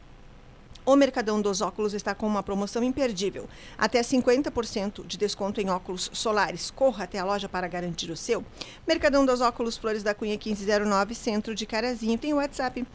[0.88, 3.46] o Mercadão dos Óculos está com uma promoção imperdível.
[3.76, 6.70] Até 50% de desconto em óculos solares.
[6.70, 8.42] Corra até a loja para garantir o seu.
[8.86, 12.16] Mercadão dos Óculos Flores da Cunha 1509, Centro de Carazinho.
[12.16, 12.86] Tem o WhatsApp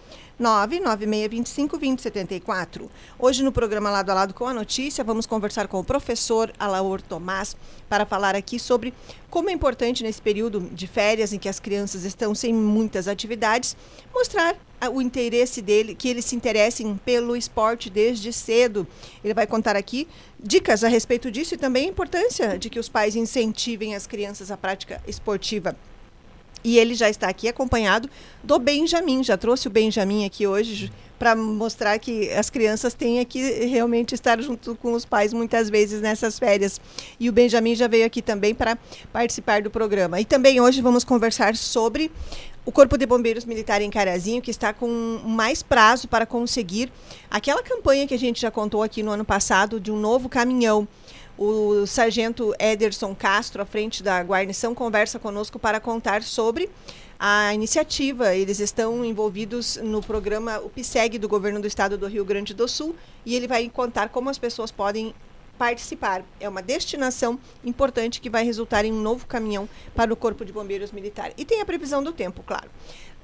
[0.41, 2.89] 996252074.
[3.19, 6.99] Hoje no programa Lado a Lado com a Notícia, vamos conversar com o professor Alaor
[6.99, 7.55] Tomás
[7.87, 8.91] para falar aqui sobre
[9.33, 13.75] como é importante nesse período de férias em que as crianças estão sem muitas atividades,
[14.13, 14.55] mostrar
[14.93, 18.85] o interesse dele, que eles se interessem pelo esporte desde cedo.
[19.23, 20.07] Ele vai contar aqui
[20.39, 24.51] dicas a respeito disso e também a importância de que os pais incentivem as crianças
[24.51, 25.75] à prática esportiva.
[26.63, 28.09] E ele já está aqui acompanhado
[28.43, 29.23] do Benjamin.
[29.23, 34.41] Já trouxe o Benjamin aqui hoje para mostrar que as crianças têm que realmente estar
[34.41, 36.81] junto com os pais muitas vezes nessas férias.
[37.19, 38.77] E o Benjamin já veio aqui também para
[39.11, 40.19] participar do programa.
[40.19, 42.11] E também hoje vamos conversar sobre
[42.65, 44.87] o Corpo de Bombeiros Militar em Carazinho, que está com
[45.25, 46.91] mais prazo para conseguir
[47.29, 50.87] aquela campanha que a gente já contou aqui no ano passado de um novo caminhão.
[51.37, 56.69] O sargento Ederson Castro, à frente da guarnição, conversa conosco para contar sobre
[57.19, 58.35] a iniciativa.
[58.35, 62.67] Eles estão envolvidos no programa o PSEG do governo do estado do Rio Grande do
[62.67, 62.95] Sul
[63.25, 65.13] e ele vai contar como as pessoas podem
[65.57, 66.23] participar.
[66.39, 70.51] É uma destinação importante que vai resultar em um novo caminhão para o Corpo de
[70.51, 71.31] Bombeiros Militar.
[71.37, 72.69] E tem a previsão do tempo, claro.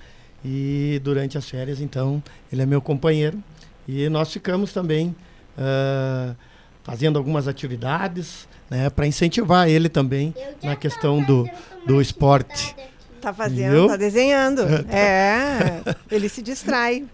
[0.42, 3.38] E durante as férias, então, ele é meu companheiro.
[3.86, 5.14] E nós ficamos também
[5.58, 6.34] uh,
[6.82, 11.46] fazendo algumas atividades, né, para incentivar ele também na questão do,
[11.86, 12.74] do esporte.
[13.20, 13.86] Tá fazendo, Viu?
[13.88, 14.62] tá desenhando.
[14.90, 17.04] é, ele se distrai.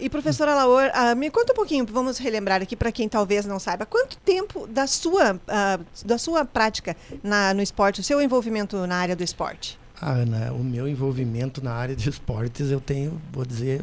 [0.00, 3.58] E professora Laor, uh, me conta um pouquinho, vamos relembrar aqui para quem talvez não
[3.58, 8.86] saiba, quanto tempo da sua, uh, da sua prática na, no esporte, o seu envolvimento
[8.86, 9.78] na área do esporte?
[10.00, 13.82] Ah, Ana, o meu envolvimento na área de esportes eu tenho, vou dizer,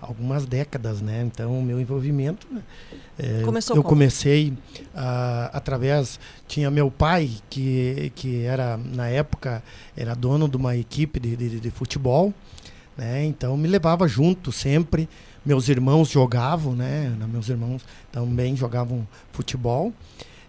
[0.00, 1.22] algumas décadas, né?
[1.26, 2.46] Então, o meu envolvimento
[3.18, 3.94] é, Começou eu como?
[3.94, 4.50] comecei
[4.94, 6.18] uh, através
[6.48, 9.62] tinha meu pai que que era na época
[9.96, 12.32] era dono de uma equipe de, de, de futebol,
[12.96, 13.24] né?
[13.24, 15.08] Então me levava junto sempre.
[15.44, 17.14] Meus irmãos jogavam, né?
[17.30, 17.82] Meus irmãos
[18.12, 19.92] também jogavam futebol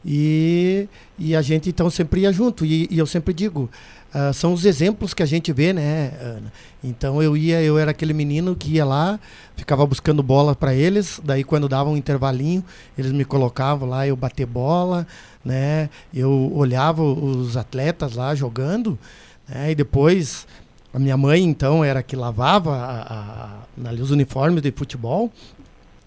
[0.05, 0.87] e,
[1.17, 2.65] e a gente então sempre ia junto.
[2.65, 3.69] E, e eu sempre digo,
[4.13, 6.51] Uh, são os exemplos que a gente vê, né, Ana?
[6.83, 9.17] Então eu ia, eu era aquele menino que ia lá,
[9.55, 12.61] ficava buscando bola para eles, daí quando dava um intervalinho,
[12.97, 15.07] eles me colocavam lá, eu bater bola,
[15.45, 15.89] né?
[16.13, 18.99] Eu olhava os atletas lá jogando,
[19.47, 19.71] né?
[19.71, 20.45] E depois
[20.93, 25.31] a minha mãe então era que lavava a, a, os uniformes de futebol.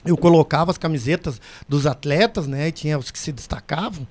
[0.05, 2.69] Eu colocava as camisetas dos atletas, né?
[2.69, 4.07] E tinha os que se destacavam.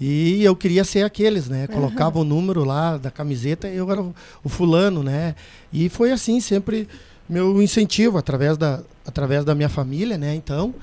[0.00, 1.66] E eu queria ser aqueles, né?
[1.66, 2.24] Colocava uhum.
[2.24, 5.34] o número lá da camiseta e eu era o, fulano, né?
[5.70, 6.88] E foi assim, sempre
[7.28, 10.34] meu incentivo através da, através da minha família, né?
[10.34, 10.74] Então,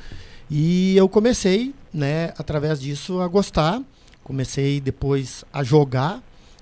[0.51, 3.81] e eu comecei, né, através disso a gostar,
[4.23, 6.21] comecei depois a jogar,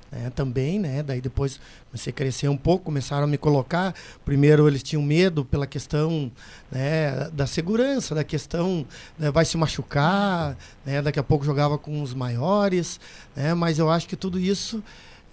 [0.10, 1.04] né, também, né?
[1.04, 1.60] Daí depois
[1.96, 3.96] comecei a crescer um pouco, começaram a me colocar.
[4.26, 6.30] Primeiro eles tinham medo pela questão
[6.70, 8.86] né, da segurança, da questão
[9.18, 11.02] né, vai se machucar, né?
[11.02, 13.00] Daqui a pouco jogava com os maiores,
[13.34, 13.54] né?
[13.54, 14.84] Mas eu acho que tudo isso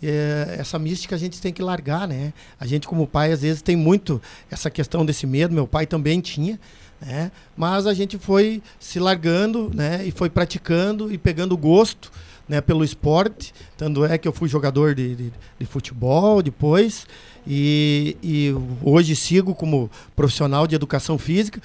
[0.00, 2.32] é, essa mística a gente tem que largar, né?
[2.60, 5.52] A gente como pai às vezes tem muito essa questão desse medo.
[5.52, 6.60] Meu pai também tinha.
[7.00, 7.32] Né?
[7.56, 10.06] Mas a gente foi se largando, né?
[10.06, 12.12] E foi praticando e pegando gosto
[12.48, 13.52] né, pelo esporte.
[13.76, 17.06] Tanto é que eu fui jogador de, de, de futebol depois.
[17.46, 21.60] E, e hoje sigo como profissional de educação física.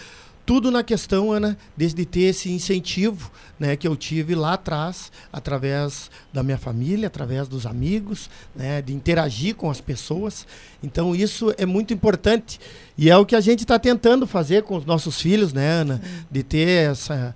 [0.48, 3.30] Tudo na questão, Ana, desde ter esse incentivo
[3.60, 8.94] né, que eu tive lá atrás, através da minha família, através dos amigos, né, de
[8.94, 10.48] interagir com as pessoas.
[10.82, 12.62] Então, isso é muito importante.
[12.98, 16.02] E é o que a gente está tentando fazer com os nossos filhos, né, Ana?
[16.32, 17.36] De ter essa.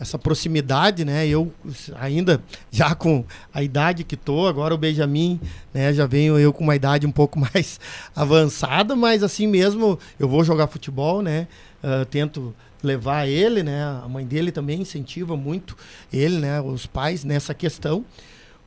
[0.00, 1.26] Essa proximidade, né?
[1.26, 1.52] Eu
[1.96, 2.40] ainda
[2.70, 5.40] já com a idade que tô, agora o Benjamin,
[5.74, 7.80] né, já venho eu com uma idade um pouco mais
[8.14, 11.48] avançada, mas assim mesmo eu vou jogar futebol, né?
[11.82, 13.82] Uh, tento levar ele, né?
[14.04, 15.76] A mãe dele também incentiva muito
[16.12, 16.60] ele, né?
[16.60, 18.04] Os pais nessa questão,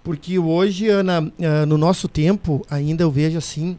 [0.03, 3.77] porque hoje, Ana, uh, no nosso tempo, ainda eu vejo assim,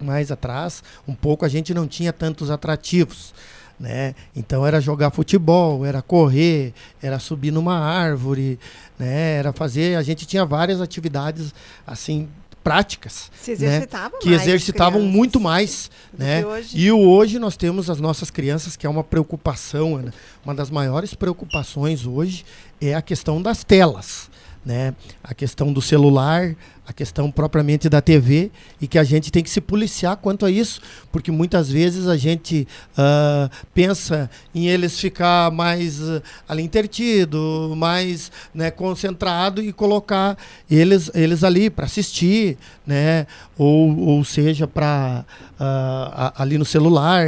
[0.00, 3.32] mais atrás, um pouco a gente não tinha tantos atrativos
[3.78, 4.14] né?
[4.34, 6.72] Então era jogar futebol, era correr,
[7.02, 8.58] era subir numa árvore,
[8.98, 9.36] né?
[9.36, 11.54] Era fazer, a gente tinha várias atividades
[11.86, 12.28] assim
[12.62, 13.86] práticas, Se né?
[14.22, 16.42] que exercitavam muito mais, né?
[16.72, 20.14] E hoje nós temos as nossas crianças que é uma preocupação, Ana.
[20.42, 22.42] Uma das maiores preocupações hoje
[22.80, 24.30] é a questão das telas
[24.64, 24.94] né?
[25.22, 26.56] A questão do celular,
[26.86, 28.50] a questão propriamente da TV
[28.80, 32.16] e que a gente tem que se policiar quanto a isso, porque muitas vezes a
[32.16, 40.36] gente uh, pensa em eles ficar mais uh, ali intertido, mais né, concentrado e colocar
[40.70, 43.26] eles, eles ali para assistir, né?
[43.56, 45.24] Ou, ou seja, para
[45.58, 47.26] uh, ali no celular,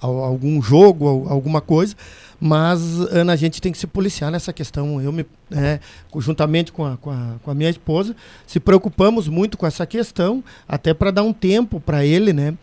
[0.00, 1.96] algum jogo, alguma coisa.
[2.40, 5.00] Mas, Ana, a gente tem que se policiar nessa questão.
[5.00, 5.80] Eu, me, né,
[6.18, 8.14] juntamente com a, com, a, com a minha esposa,
[8.46, 12.54] se preocupamos muito com essa questão, até para dar um tempo para ele, né?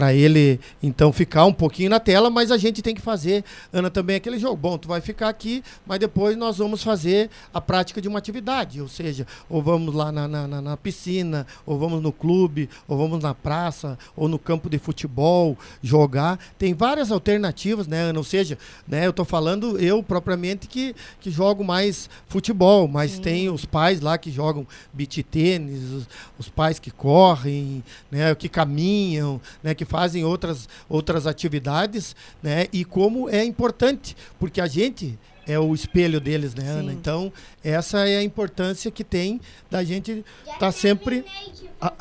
[0.00, 3.90] Para ele então ficar um pouquinho na tela, mas a gente tem que fazer, Ana,
[3.90, 4.56] também aquele jogo.
[4.56, 8.80] Bom, tu vai ficar aqui, mas depois nós vamos fazer a prática de uma atividade,
[8.80, 13.22] ou seja, ou vamos lá na, na, na piscina, ou vamos no clube, ou vamos
[13.22, 16.38] na praça, ou no campo de futebol jogar.
[16.58, 18.20] Tem várias alternativas, né, Ana?
[18.20, 18.56] Ou seja,
[18.88, 23.20] né, eu estou falando eu propriamente que, que jogo mais futebol, mas Sim.
[23.20, 26.08] tem os pais lá que jogam beach tênis, os,
[26.38, 32.68] os pais que correm, né, que caminham, né, que fazem outras, outras atividades, né?
[32.72, 36.78] E como é importante, porque a gente é o espelho deles, né, Sim.
[36.78, 36.92] Ana?
[36.92, 37.32] Então,
[37.62, 41.24] essa é a importância que tem da gente estar tá sempre
[41.80, 41.92] a,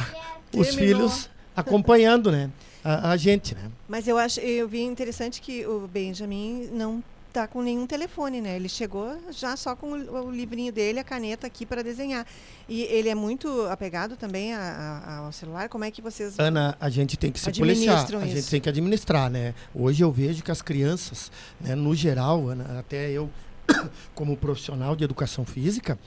[0.55, 2.51] os filhos acompanhando, né?
[2.83, 3.71] A, a, gente, né?
[3.87, 8.55] Mas eu acho, eu vi interessante que o Benjamin não tá com nenhum telefone, né?
[8.55, 12.25] Ele chegou já só com o, o livrinho dele, a caneta aqui para desenhar.
[12.67, 15.69] E ele é muito apegado também a, a, ao celular.
[15.69, 18.17] Como é que vocês Ana, a gente tem que se policiar, isso?
[18.17, 19.53] a gente tem que administrar, né?
[19.73, 21.31] Hoje eu vejo que as crianças,
[21.61, 23.29] né, no geral, Ana, até eu
[24.15, 25.97] como profissional de educação física,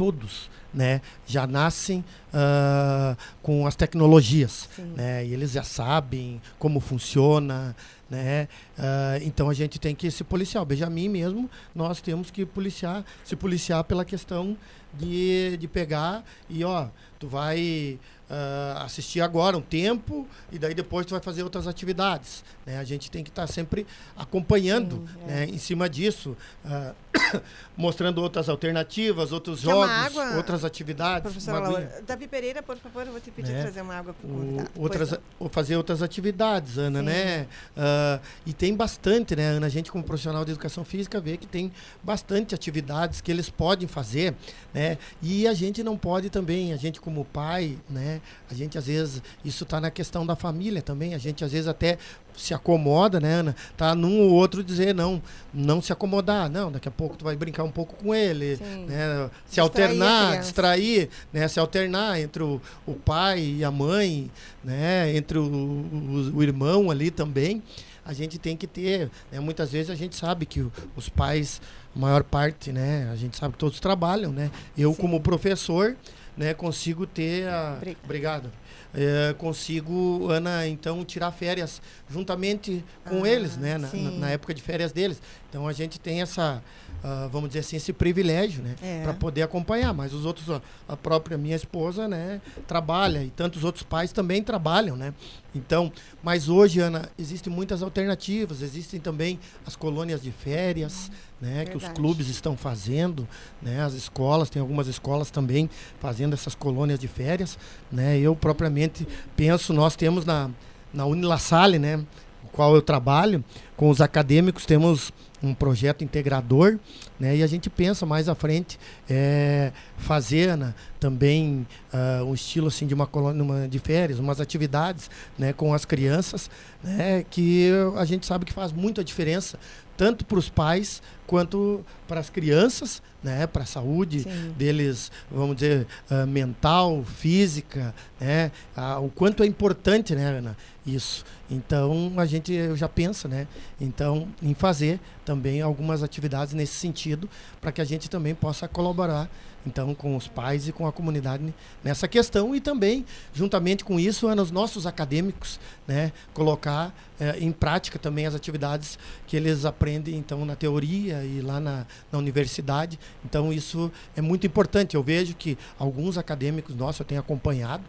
[0.00, 2.02] todos né, já nascem
[2.32, 4.66] uh, com as tecnologias,
[4.96, 7.76] né, e eles já sabem como funciona,
[8.08, 10.62] né, uh, então a gente tem que se policiar.
[10.62, 14.56] O Benjamin mesmo, nós temos que policiar, se policiar pela questão
[14.94, 16.86] de, de pegar e ó,
[17.18, 17.98] tu vai
[18.30, 22.44] uh, assistir agora um tempo e daí depois tu vai fazer outras atividades.
[22.64, 22.78] Né?
[22.78, 25.26] A gente tem que estar tá sempre acompanhando Sim, é.
[25.26, 25.44] né?
[25.46, 26.94] em cima disso, uh,
[27.76, 31.22] mostrando outras alternativas, outros Quer jogos, outras atividades.
[31.22, 33.62] Professora Davi Pereira, por favor, eu vou te pedir né?
[33.62, 35.14] trazer uma água para outras,
[35.50, 37.06] Fazer outras atividades, Ana, Sim.
[37.06, 37.46] né?
[37.76, 39.66] Uh, e tem bastante, né, Ana?
[39.66, 41.72] A gente, como profissional de educação física, vê que tem
[42.02, 44.34] bastante atividades que eles podem fazer,
[44.72, 44.96] né?
[45.22, 48.19] E a gente não pode também, a gente como pai, né?
[48.50, 51.14] A gente às vezes isso está na questão da família também.
[51.14, 51.98] A gente às vezes até
[52.36, 53.56] se acomoda, né, Ana?
[53.76, 55.22] Tá num ou outro dizer não,
[55.52, 56.70] não se acomodar, não.
[56.72, 58.86] Daqui a pouco tu vai brincar um pouco com ele, Sim.
[58.86, 59.30] né?
[59.46, 61.48] Se distrair alternar, distrair, né?
[61.48, 64.30] Se alternar entre o, o pai e a mãe,
[64.64, 65.14] né?
[65.16, 67.62] Entre o, o, o irmão ali também
[68.04, 69.38] a gente tem que ter, né?
[69.38, 71.60] muitas vezes a gente sabe que os pais,
[71.94, 74.50] a maior parte, né, a gente sabe que todos trabalham, né?
[74.76, 75.00] Eu Sim.
[75.00, 75.96] como professor,
[76.40, 77.74] né, consigo ter a...
[77.76, 78.04] Obrigado.
[78.04, 78.52] Obrigado.
[78.94, 83.76] É, consigo, Ana, então, tirar férias juntamente com ah, eles, né?
[83.76, 85.20] Na, na, época de férias deles.
[85.48, 86.62] Então a gente tem essa,
[87.04, 88.74] uh, vamos dizer assim, esse privilégio, né?
[88.82, 89.02] É.
[89.02, 89.92] Para poder acompanhar.
[89.92, 92.40] Mas os outros, a própria minha esposa, né?
[92.66, 95.14] Trabalha e tantos outros pais também trabalham, né?
[95.54, 95.92] Então,
[96.22, 98.62] mas hoje, Ana, existem muitas alternativas.
[98.62, 101.64] Existem também as colônias de férias, né?
[101.64, 101.70] Verdade.
[101.70, 103.28] Que os clubes estão fazendo,
[103.60, 103.82] né?
[103.82, 107.58] As escolas, tem algumas escolas também fazendo essas colônias de férias,
[107.90, 108.18] né?
[108.18, 110.50] Eu propriamente penso, nós temos na
[110.92, 112.04] na Unilassale, né?
[112.52, 113.44] qual eu trabalho,
[113.76, 116.78] com os acadêmicos, temos um projeto integrador,
[117.18, 117.36] né?
[117.36, 118.78] E a gente pensa mais à frente
[119.08, 124.40] é, fazer né, também uh, um estilo assim de uma colônia uma, de férias, umas
[124.40, 126.50] atividades, né, com as crianças,
[126.82, 127.24] né?
[127.30, 129.58] Que a gente sabe que faz muita diferença
[130.00, 134.54] tanto para os pais quanto para as crianças, né, para a saúde Sim.
[134.56, 140.56] deles, vamos dizer, uh, mental, física, né, uh, o quanto é importante, né, Ana,
[140.86, 141.24] isso.
[141.50, 143.46] Então a gente já pensa, né,
[143.80, 147.28] então em fazer também algumas atividades nesse sentido
[147.60, 149.28] para que a gente também possa colaborar
[149.66, 154.28] então com os pais e com a comunidade nessa questão e também juntamente com isso
[154.30, 160.16] é nos nossos acadêmicos né colocar é, em prática também as atividades que eles aprendem
[160.16, 165.34] então na teoria e lá na, na universidade então isso é muito importante eu vejo
[165.34, 167.84] que alguns acadêmicos nossos eu tenho acompanhado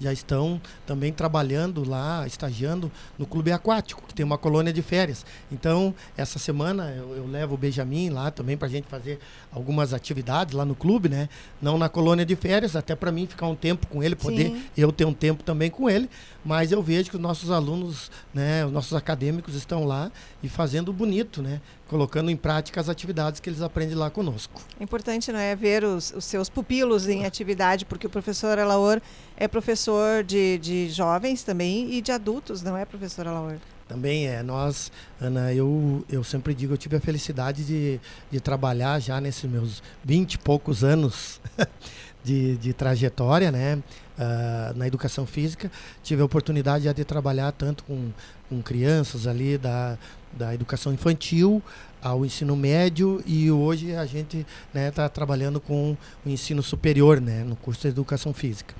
[0.00, 5.24] já estão também trabalhando lá, estagiando no clube aquático, que tem uma colônia de férias.
[5.50, 9.18] Então, essa semana eu, eu levo o Benjamin lá também para a gente fazer
[9.52, 11.28] algumas atividades lá no clube, né?
[11.60, 14.62] Não na colônia de férias, até para mim ficar um tempo com ele, poder Sim.
[14.76, 16.08] eu ter um tempo também com ele.
[16.48, 20.10] Mas eu vejo que os nossos alunos, né, os nossos acadêmicos estão lá
[20.42, 21.60] e fazendo bonito, né?
[21.86, 24.58] colocando em prática as atividades que eles aprendem lá conosco.
[24.80, 28.98] É importante, não é, ver os, os seus pupilos em atividade, porque o professor Alaor
[29.36, 33.56] é professor de, de jovens também e de adultos, não é, professor Alaor?
[33.86, 34.42] Também é.
[34.42, 34.90] Nós,
[35.20, 38.00] Ana, eu, eu sempre digo, eu tive a felicidade de,
[38.30, 41.42] de trabalhar já nesses meus vinte e poucos anos
[42.24, 43.82] de, de trajetória, né?
[44.18, 45.70] Uh, na educação física.
[46.02, 48.10] Tive a oportunidade de trabalhar tanto com,
[48.48, 49.96] com crianças ali da,
[50.32, 51.62] da educação infantil
[52.02, 55.96] ao ensino médio e hoje a gente está né, tá trabalhando com
[56.26, 58.74] o ensino superior, né, no curso de educação física.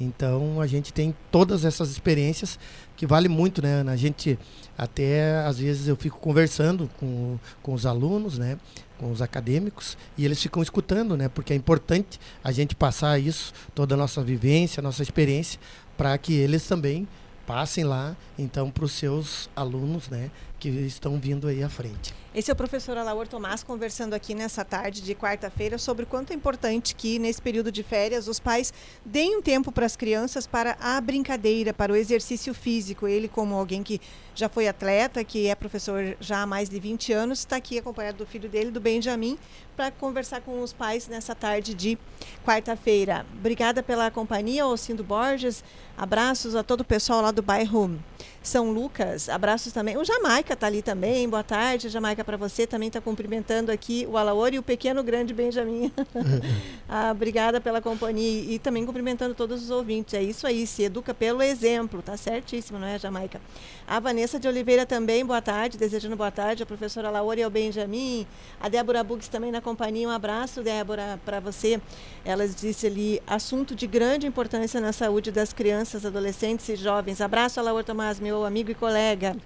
[0.00, 2.58] Então a gente tem todas essas experiências
[3.00, 3.82] que vale muito, né?
[3.90, 4.38] A gente
[4.76, 8.58] até às vezes eu fico conversando com, com os alunos, né?
[8.98, 11.26] Com os acadêmicos e eles ficam escutando, né?
[11.26, 15.58] Porque é importante a gente passar isso, toda a nossa vivência, a nossa experiência,
[15.96, 17.08] para que eles também
[17.46, 20.30] passem lá então para os seus alunos, né?
[20.60, 22.14] Que estão vindo aí à frente.
[22.32, 26.32] Esse é o professor Alaor Tomás conversando aqui nessa tarde de quarta-feira sobre o quanto
[26.32, 28.72] é importante que nesse período de férias os pais
[29.04, 33.08] deem um tempo para as crianças para a brincadeira, para o exercício físico.
[33.08, 34.00] Ele, como alguém que
[34.32, 38.18] já foi atleta, que é professor já há mais de 20 anos, está aqui acompanhado
[38.18, 39.36] do filho dele, do Benjamin,
[39.74, 41.98] para conversar com os pais nessa tarde de
[42.44, 43.26] quarta-feira.
[43.32, 45.64] Obrigada pela companhia, Alcindo Borges.
[45.96, 47.98] Abraços a todo o pessoal lá do bairro
[48.42, 49.28] São Lucas.
[49.28, 49.98] Abraços também.
[49.98, 51.28] O Jamaica está ali também.
[51.28, 55.34] Boa tarde, Jamaica para você, também está cumprimentando aqui o Alaor e o pequeno grande
[55.34, 55.92] Benjamin.
[56.88, 60.14] ah, obrigada pela companhia e também cumprimentando todos os ouvintes.
[60.14, 63.40] É isso aí, se educa pelo exemplo, tá certíssimo, não é, Jamaica?
[63.86, 67.50] A Vanessa de Oliveira também, boa tarde, desejando boa tarde, a professora Laura e ao
[67.50, 68.26] Benjamin.
[68.58, 71.78] A Débora Bugs também na companhia, um abraço, Débora, para você.
[72.24, 77.20] Ela disse ali, assunto de grande importância na saúde das crianças, adolescentes e jovens.
[77.20, 79.36] Abraço, Laura Tomás, meu amigo e colega.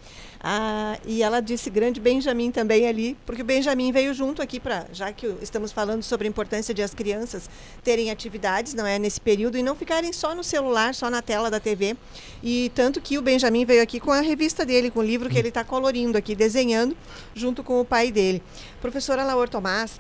[0.46, 4.86] Ah, e ela disse grande Benjamin também ali, porque o Benjamin veio junto aqui para,
[4.92, 7.48] já que estamos falando sobre a importância de as crianças
[7.82, 11.50] terem atividades, não é nesse período e não ficarem só no celular, só na tela
[11.50, 11.96] da TV.
[12.42, 15.38] E tanto que o Benjamin veio aqui com a revista dele, com o livro que
[15.38, 16.94] ele está colorindo aqui, desenhando,
[17.34, 18.42] junto com o pai dele.
[18.82, 19.98] Professora Laura Tomás,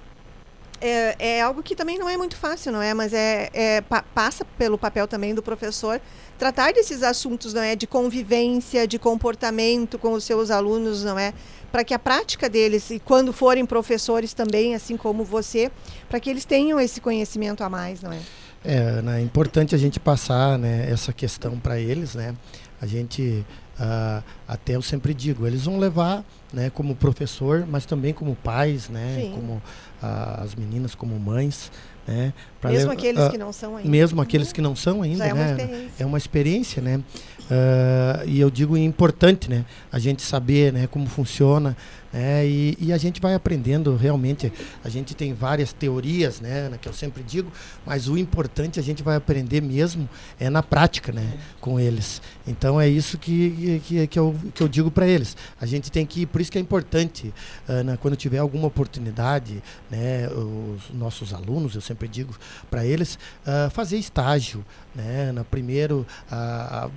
[0.86, 2.92] é, é, algo que também não é muito fácil, não é?
[2.92, 5.98] Mas é, é pa, passa pelo papel também do professor
[6.38, 11.32] tratar desses assuntos, não é, de convivência, de comportamento com os seus alunos, não é,
[11.72, 15.70] para que a prática deles e quando forem professores também, assim como você,
[16.08, 18.20] para que eles tenham esse conhecimento a mais, não é?
[18.62, 22.34] É, né, é importante a gente passar, né, essa questão para eles, né?
[22.80, 23.44] A gente
[23.78, 28.88] uh, até eu sempre digo, eles vão levar, né, como professor, mas também como pais,
[28.88, 29.32] né, Sim.
[29.32, 31.70] como uh, as meninas como mães,
[32.06, 32.34] Né?
[32.62, 33.88] mesmo aqueles uh, que não são ainda.
[33.88, 35.54] Mesmo aqueles que não são ainda, é né?
[35.54, 37.00] Uma é uma experiência, né?
[38.26, 39.64] E eu digo é importante, né?
[39.90, 40.86] A gente saber, né?
[40.86, 41.74] Como funciona,
[42.14, 42.46] né?
[42.46, 44.52] E, e, a gente vai aprendendo realmente.
[44.84, 46.70] A gente tem várias teorias, né?
[46.80, 47.50] Que eu sempre digo,
[47.84, 51.36] mas o importante a gente vai aprender mesmo é na prática, né?
[51.60, 52.22] Com eles.
[52.46, 55.36] Então é isso que, que, que, eu, que eu digo para eles.
[55.60, 57.34] A gente tem que, por isso que é importante,
[57.68, 60.28] uh, quando tiver alguma oportunidade, né?
[60.28, 62.32] Os nossos alunos, eu sempre digo
[62.70, 65.32] para eles, uh, fazer estágio, né?
[65.32, 66.06] Na primeiro,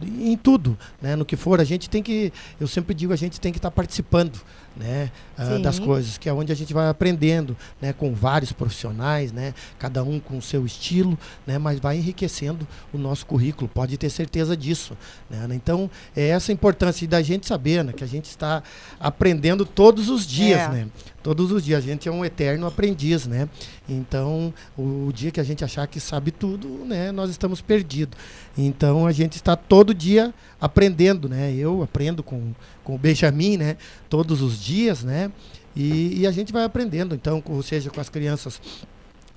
[0.03, 1.15] em tudo, né?
[1.15, 3.71] No que for, a gente tem que, eu sempre digo, a gente tem que estar
[3.71, 4.39] tá participando,
[4.77, 5.11] né?
[5.37, 7.93] Uh, das coisas, que é onde a gente vai aprendendo, né?
[7.93, 9.53] Com vários profissionais, né?
[9.77, 11.57] Cada um com o seu estilo, né?
[11.57, 14.97] Mas vai enriquecendo o nosso currículo, pode ter certeza disso,
[15.29, 15.47] né?
[15.51, 17.93] Então, é essa importância da gente saber, né?
[17.93, 18.63] Que a gente está
[18.99, 20.69] aprendendo todos os dias, é.
[20.69, 20.87] né?
[21.27, 21.83] todos os dias.
[21.83, 23.49] A gente é um eterno aprendiz, né?
[23.89, 28.17] Então, o, o, dia que a gente achar que sabe tudo, né, nós estamos perdidos.
[28.57, 31.53] Então, a gente está todo dia aprendendo, né?
[31.53, 33.77] Eu aprendo com, com o Benjamin, né?
[34.09, 35.31] Todos os dias, né?
[35.75, 38.59] E, e a gente vai aprendendo, então, ou seja, com as crianças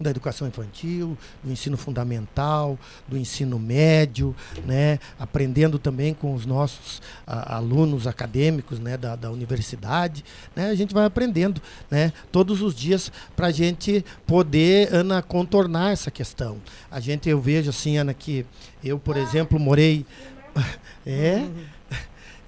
[0.01, 7.03] da educação infantil, do ensino fundamental, do ensino médio, né, aprendendo também com os nossos
[7.27, 10.25] a, alunos acadêmicos né, da, da universidade.
[10.57, 15.93] Né, a gente vai aprendendo né, todos os dias para a gente poder, Ana, contornar
[15.93, 16.57] essa questão.
[16.91, 18.47] A gente, eu vejo assim, Ana, que
[18.83, 20.07] eu, por exemplo, morei.
[21.05, 21.47] é.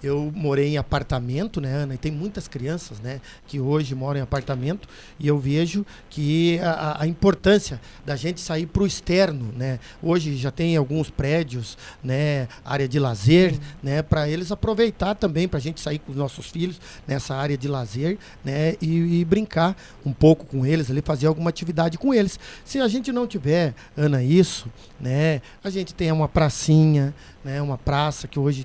[0.03, 1.95] Eu morei em apartamento, né, Ana?
[1.95, 7.03] E tem muitas crianças, né, que hoje moram em apartamento e eu vejo que a,
[7.03, 9.79] a importância da gente sair para o externo, né?
[10.03, 13.59] Hoje já tem alguns prédios, né, área de lazer, uhum.
[13.83, 17.57] né, para eles aproveitar também, para a gente sair com os nossos filhos nessa área
[17.57, 22.13] de lazer, né, e, e, brincar um pouco com eles, ali fazer alguma atividade com
[22.13, 22.39] eles.
[22.65, 24.69] Se a gente não tiver, Ana, isso,
[25.03, 27.13] né, a gente tem uma pracinha,
[27.45, 28.65] né, uma praça que hoje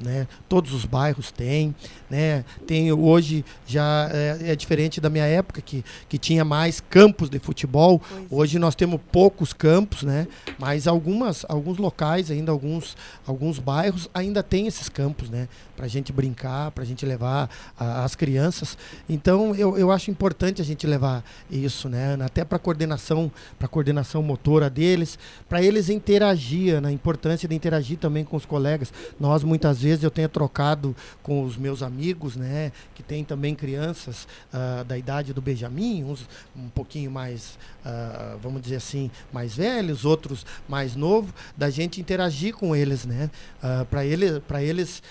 [0.00, 1.74] né, todos os bairros têm.
[2.08, 7.28] Né, tem hoje já é, é, diferente da minha época que, que tinha mais campos
[7.28, 7.98] de futebol.
[7.98, 8.26] Pois.
[8.30, 12.96] Hoje nós temos poucos campos, né, mas algumas, alguns locais ainda alguns,
[13.26, 17.50] alguns bairros ainda tem esses campos, né, para a gente brincar, para a gente levar
[17.76, 18.78] a, as crianças.
[19.08, 24.22] Então eu, eu acho importante a gente levar isso, né, até para coordenação, para coordenação
[24.22, 25.18] motora deles,
[25.48, 28.92] para eles interagir, na né, importância de interagir também com os colegas.
[29.18, 34.26] Nós, muitas vezes, eu tenho trocado com os meus amigos, né, que tem também crianças
[34.52, 40.04] uh, da idade do Benjamin, uns um pouquinho mais, uh, vamos dizer assim, mais velhos,
[40.04, 43.30] outros mais novos, da gente interagir com eles, né,
[43.62, 45.02] uh, para ele, para eles,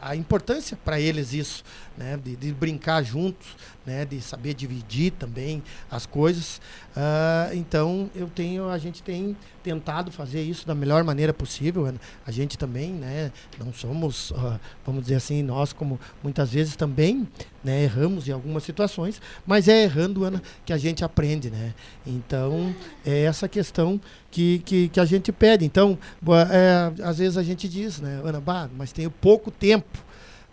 [0.00, 1.64] a importância para eles isso,
[1.96, 3.48] né, de, de brincar juntos,
[3.88, 6.60] né, de saber dividir também as coisas.
[6.94, 11.92] Uh, então eu tenho, a gente tem tentado fazer isso da melhor maneira possível.
[12.26, 17.26] A gente também, né, não somos, uh, vamos dizer assim, nós como muitas vezes também,
[17.64, 21.74] né, erramos em algumas situações, mas é errando, Ana, que a gente aprende, né?
[22.06, 22.74] Então
[23.06, 23.98] é essa questão
[24.30, 25.64] que, que, que a gente pede.
[25.64, 25.98] Então,
[26.50, 30.07] é, às vezes a gente diz, né, Ana, bah, mas tenho pouco tempo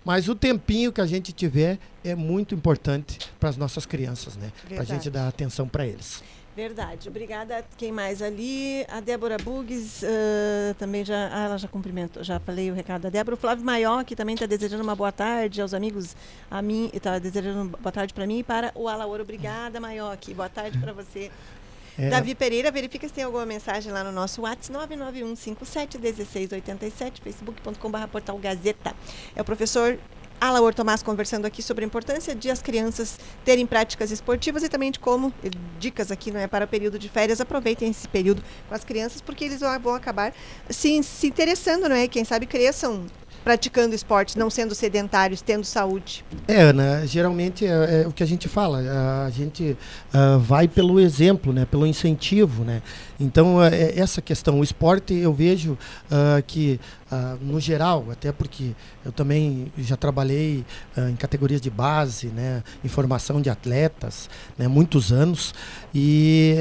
[0.05, 4.51] mas o tempinho que a gente tiver é muito importante para as nossas crianças, né?
[4.69, 6.23] Para a gente dar atenção para eles.
[6.55, 7.09] Verdade.
[7.09, 7.65] Obrigada.
[7.77, 8.85] Quem mais ali?
[8.87, 11.29] A Débora Bugues uh, também já.
[11.33, 13.35] Ah, ela já cumprimentou, já falei o recado da Débora.
[13.35, 16.15] O Flávio Maior, que também está desejando uma boa tarde aos amigos,
[16.49, 19.19] a mim, está desejando boa tarde para mim e para o Alaor.
[19.19, 20.17] Obrigada, Maior.
[20.33, 21.29] Boa tarde para você.
[21.97, 22.09] É.
[22.09, 28.93] Davi Pereira, verifica se tem alguma mensagem lá no nosso WhatsApp 991571687, facebook.com.br portal Gazeta.
[29.35, 29.97] É o professor
[30.39, 34.91] Alaor Tomás conversando aqui sobre a importância de as crianças terem práticas esportivas e também
[34.91, 35.33] de como,
[35.79, 39.21] dicas aqui não é para o período de férias, aproveitem esse período com as crianças
[39.21, 40.33] porque eles vão acabar
[40.69, 42.07] se, se interessando, não é?
[42.07, 43.05] Quem sabe cresçam
[43.45, 46.25] praticando esportes, não sendo sedentários, tendo saúde?
[46.47, 48.79] É, Ana, geralmente é, é o que a gente fala,
[49.25, 49.77] a gente
[50.11, 52.81] uh, vai pelo exemplo, né, pelo incentivo, né?
[53.19, 53.61] Então, uh,
[53.95, 58.71] essa questão, o esporte, eu vejo uh, que Uh, no geral, até porque
[59.05, 60.65] eu também já trabalhei
[60.97, 65.53] uh, em categorias de base, né, em formação de atletas, né, muitos anos,
[65.93, 66.55] e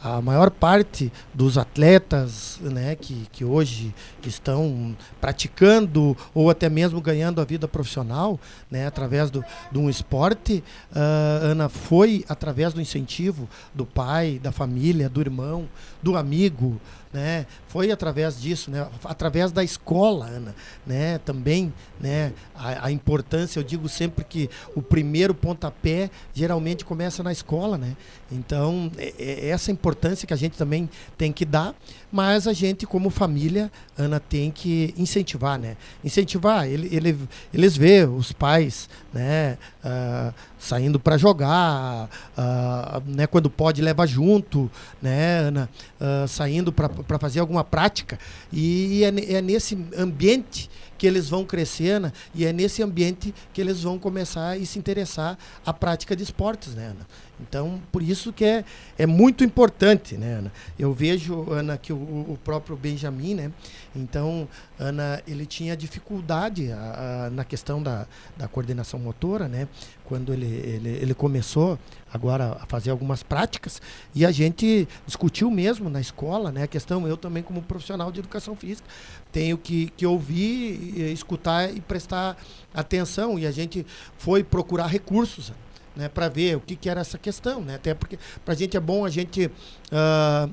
[0.00, 3.94] a maior parte dos atletas né, que, que hoje
[4.24, 10.64] estão praticando ou até mesmo ganhando a vida profissional né, através do, de um esporte,
[10.92, 15.68] Ana, foi através do incentivo do pai, da família, do irmão,
[16.02, 16.80] do amigo,
[17.12, 17.46] né?
[17.68, 18.86] Foi através disso, né?
[19.04, 20.54] Através da escola Ana,
[20.86, 21.18] né?
[21.18, 22.32] Também, né?
[22.54, 27.96] A, a, importância, eu digo sempre que o primeiro pontapé geralmente começa na escola, né?
[28.30, 30.88] Então, é, é essa importância que a gente também
[31.18, 31.74] tem que dar,
[32.12, 35.76] mas a gente, como família, Ana, tem que incentivar, né?
[36.04, 37.18] Incentivar, ele, ele,
[37.52, 39.58] eles vê os pais, né?
[39.84, 43.26] Uh, saindo para jogar, uh, né?
[43.26, 45.68] Quando pode, leva junto, né, Ana?
[46.00, 48.18] Uh, saindo para fazer alguma prática.
[48.52, 53.82] E é, é nesse ambiente que eles vão crescendo e é nesse ambiente que eles
[53.82, 57.06] vão começar a se interessar a prática de esportes, né, Ana?
[57.40, 58.66] Então, por isso que é,
[58.98, 60.52] é muito importante, né, Ana?
[60.78, 63.50] Eu vejo, Ana, que o, o próprio Benjamin, né?
[63.96, 64.46] Então,
[64.78, 69.68] Ana, ele tinha dificuldade a, a, na questão da, da coordenação motora, né?
[70.10, 71.78] Quando ele, ele, ele começou
[72.12, 73.80] agora a fazer algumas práticas
[74.12, 76.64] e a gente discutiu mesmo na escola, né?
[76.64, 78.88] A questão, eu também como profissional de educação física,
[79.30, 82.36] tenho que, que ouvir, escutar e prestar
[82.74, 83.86] atenção e a gente
[84.18, 85.52] foi procurar recursos,
[85.94, 87.76] né, para ver o que, que era essa questão, né?
[87.76, 90.52] Até porque para a gente é bom a gente uh,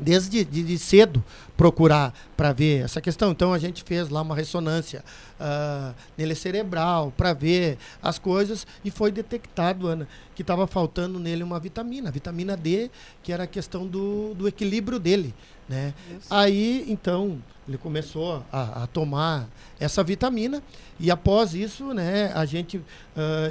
[0.00, 1.22] desde de, de cedo
[1.56, 3.30] procurar para ver essa questão.
[3.30, 5.04] Então a gente fez lá uma ressonância
[5.38, 11.42] uh, nele cerebral para ver as coisas e foi detectado, Ana, que estava faltando nele
[11.42, 12.90] uma vitamina, a vitamina D,
[13.22, 15.34] que era a questão do, do equilíbrio dele.
[15.68, 15.94] Né?
[16.28, 17.38] Aí, então,
[17.70, 20.60] ele começou a, a, tomar essa vitamina
[20.98, 22.82] e após isso, né, a gente, uh,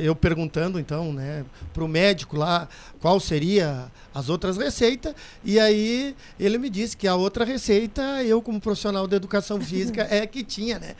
[0.01, 2.67] eu perguntando então, né, para o médico lá
[2.99, 8.41] qual seria as outras receitas e aí ele me disse que a outra receita eu
[8.41, 10.95] como profissional de educação física é que tinha, né?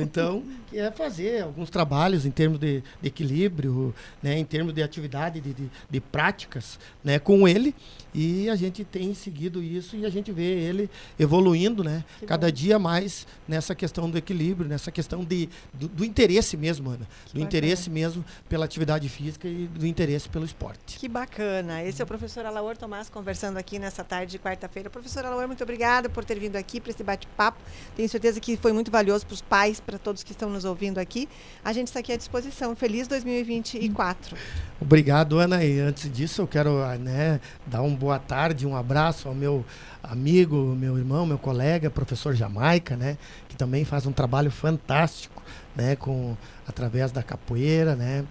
[0.00, 4.82] Então, que é fazer alguns trabalhos em termos de, de equilíbrio, né, em termos de
[4.82, 7.74] atividade, de, de, de práticas, né, com ele
[8.14, 12.04] e a gente tem seguido isso e a gente vê ele evoluindo, né?
[12.18, 12.52] Que Cada bom.
[12.52, 16.98] dia mais nessa questão do equilíbrio, nessa questão de, do, do interesse mesmo, Ana.
[16.98, 17.44] Que do bacana.
[17.44, 20.98] interesse mesmo pela atividade física e do interesse pelo esporte.
[20.98, 21.82] Que bacana.
[21.82, 24.90] Esse é o professor Alaor Tomás conversando aqui nessa tarde de quarta-feira.
[24.90, 27.58] Professor Alaor, muito obrigada por ter vindo aqui para esse bate-papo.
[27.96, 30.98] Tenho certeza que foi muito valioso para os pais, para todos que estão nos ouvindo
[30.98, 31.28] aqui.
[31.64, 32.74] A gente está aqui à disposição.
[32.76, 34.36] Feliz 2024.
[34.80, 35.62] Obrigado, Ana.
[35.64, 39.64] E antes disso, eu quero né, dar um boa tarde, um abraço ao meu
[40.02, 43.16] amigo, meu irmão, meu colega, professor Jamaica, né,
[43.48, 45.42] que também faz um trabalho fantástico,
[45.76, 46.36] né, com
[46.66, 48.24] através da capoeira, né,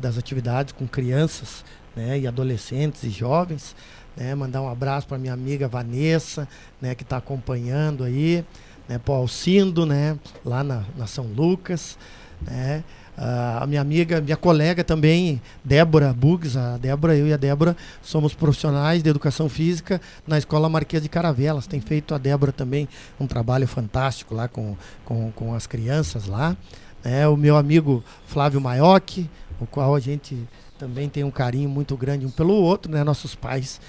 [0.00, 3.76] das atividades com crianças, né, e adolescentes e jovens,
[4.16, 6.48] né, mandar um abraço para minha amiga Vanessa,
[6.80, 8.44] né, que está acompanhando aí,
[8.88, 11.96] né, para Alcindo, né, lá na, na São Lucas,
[12.40, 12.82] né,
[13.24, 18.34] a minha amiga, minha colega também, Débora Bugs, a Débora, eu e a Débora somos
[18.34, 21.66] profissionais de educação física na Escola Marquês de Caravelas.
[21.66, 22.88] Tem feito a Débora também
[23.20, 26.56] um trabalho fantástico lá com, com, com as crianças lá.
[27.04, 29.30] É, o meu amigo Flávio Maiocchi,
[29.60, 30.36] o qual a gente
[30.78, 33.04] também tem um carinho muito grande um pelo outro, né?
[33.04, 33.80] Nossos pais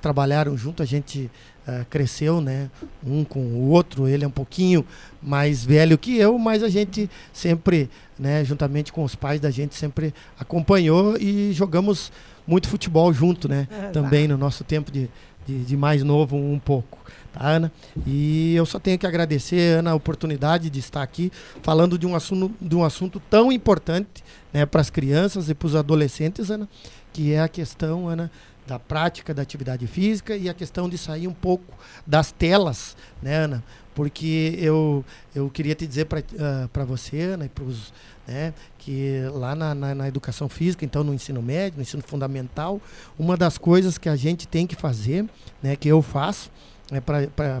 [0.00, 1.30] trabalharam junto, a gente
[1.66, 2.70] uh, cresceu, né?
[3.04, 4.84] Um com o outro, ele é um pouquinho
[5.22, 9.74] mais velho que eu, mas a gente sempre né, juntamente com os pais da gente,
[9.74, 12.12] sempre acompanhou e jogamos
[12.46, 13.66] muito futebol junto, né?
[13.70, 14.34] É, também tá.
[14.34, 15.08] no nosso tempo de,
[15.46, 16.98] de, de, mais novo um pouco,
[17.32, 17.72] tá, Ana?
[18.06, 22.14] E eu só tenho que agradecer, Ana, a oportunidade de estar aqui falando de um
[22.14, 24.22] assunto, de um assunto tão importante
[24.52, 26.68] né, para as crianças e para os adolescentes, Ana,
[27.12, 28.30] que é a questão, Ana,
[28.70, 33.34] da prática da atividade física e a questão de sair um pouco das telas, né,
[33.34, 33.64] Ana?
[33.96, 35.04] Porque eu,
[35.34, 37.92] eu queria te dizer para uh, você, Ana, e para os
[38.28, 38.54] né?
[38.78, 42.80] que lá na, na, na, educação física, então no ensino médio, no ensino fundamental,
[43.18, 45.28] uma das coisas que a gente tem que fazer,
[45.60, 46.48] né, que eu faço,
[46.90, 47.00] é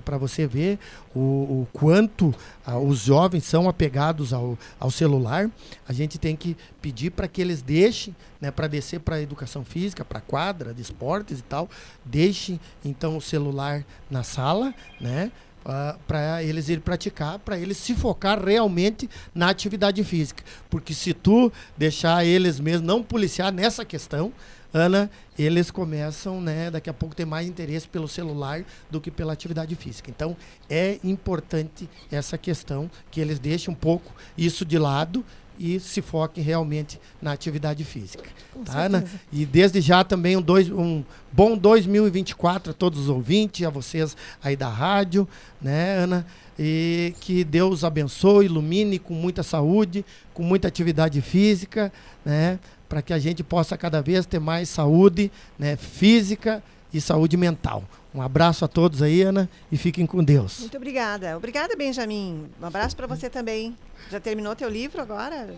[0.00, 0.78] para você ver
[1.14, 2.34] o, o quanto
[2.66, 5.48] ah, os jovens são apegados ao, ao celular,
[5.88, 9.64] a gente tem que pedir para que eles deixem, né, para descer para a educação
[9.64, 11.68] física, para quadra de esportes e tal,
[12.04, 15.30] deixem então o celular na sala, né?
[15.60, 20.42] Uh, para eles ir praticar, para eles se focar realmente na atividade física.
[20.70, 24.32] Porque se tu deixar eles mesmo não policiar nessa questão,
[24.72, 29.32] Ana, eles começam, né, daqui a pouco ter mais interesse pelo celular do que pela
[29.32, 30.10] atividade física.
[30.10, 30.36] Então,
[30.68, 35.24] é importante essa questão que eles deixem um pouco isso de lado
[35.60, 38.24] e se foquem realmente na atividade física.
[38.50, 39.04] Com tá, Ana?
[39.30, 44.16] E desde já também um, dois, um bom 2024 a todos os ouvintes, a vocês
[44.42, 45.28] aí da rádio,
[45.60, 46.26] né, Ana?
[46.58, 51.92] E que Deus abençoe, ilumine com muita saúde, com muita atividade física,
[52.24, 52.58] né?
[52.90, 57.84] Para que a gente possa cada vez ter mais saúde né, física e saúde mental.
[58.12, 60.58] Um abraço a todos aí, Ana, e fiquem com Deus.
[60.58, 61.36] Muito obrigada.
[61.36, 62.48] Obrigada, Benjamin.
[62.60, 63.76] Um abraço para você também.
[64.10, 65.54] Já terminou teu livro agora?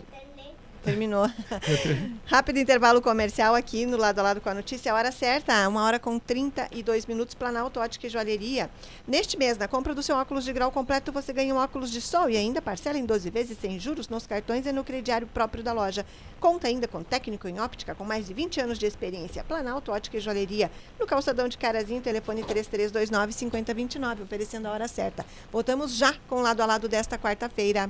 [0.83, 1.29] Terminou.
[2.27, 4.91] Rápido intervalo comercial aqui no lado a lado com a notícia.
[4.91, 8.69] A hora certa, uma hora com 32 minutos, Planalto Ótica e Joalheria.
[9.07, 12.01] Neste mês, na compra do seu óculos de grau completo, você ganha um óculos de
[12.01, 15.63] sol e ainda parcela em 12 vezes sem juros nos cartões e no crediário próprio
[15.63, 16.05] da loja.
[16.39, 19.43] Conta ainda com técnico em óptica com mais de 20 anos de experiência.
[19.45, 20.69] Planalto Ótica e Joalheria.
[20.99, 25.25] No calçadão de Carazinho, telefone 3329-5029, oferecendo a hora certa.
[25.49, 27.89] Voltamos já com o lado a lado desta quarta-feira.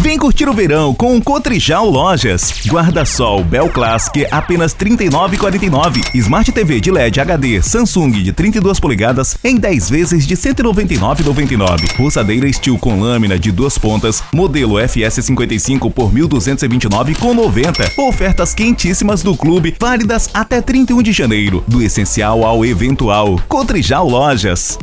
[0.08, 2.66] Vem curtir o verão com o Cotrijal Lojas.
[2.66, 6.14] Guarda-sol Bel Classic apenas R$ 39,49.
[6.14, 11.94] Smart TV de LED HD Samsung de 32 polegadas em 10 vezes de R$ 199,99.
[11.98, 17.98] Roçadeira Steel com lâmina de duas pontas, modelo FS55 por R$ 1.229,90.
[17.98, 21.62] Ofertas quentíssimas do clube, válidas até 31 de janeiro.
[21.68, 23.38] Do essencial ao eventual.
[23.46, 24.78] Cotrijal Lojas.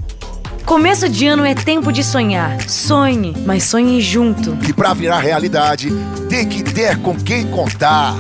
[0.66, 2.60] Começo de ano é tempo de sonhar.
[2.68, 4.58] Sonhe, mas sonhe junto.
[4.68, 5.92] E para virar realidade,
[6.28, 8.16] tem que ter com quem contar.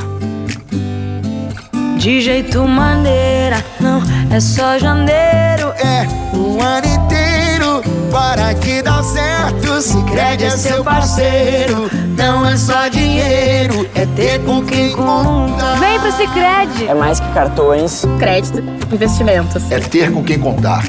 [1.98, 4.00] De jeito maneira, não
[4.32, 5.74] é só janeiro.
[5.80, 6.06] É
[6.38, 7.82] o ano inteiro
[8.12, 9.82] para que dá certo.
[9.82, 15.80] Se crede é seu parceiro, não é só dinheiro, é ter com quem contar.
[15.80, 16.88] Vem pro Sicredi.
[16.88, 19.72] É mais que cartões, crédito, investimentos.
[19.72, 20.86] É ter com quem contar.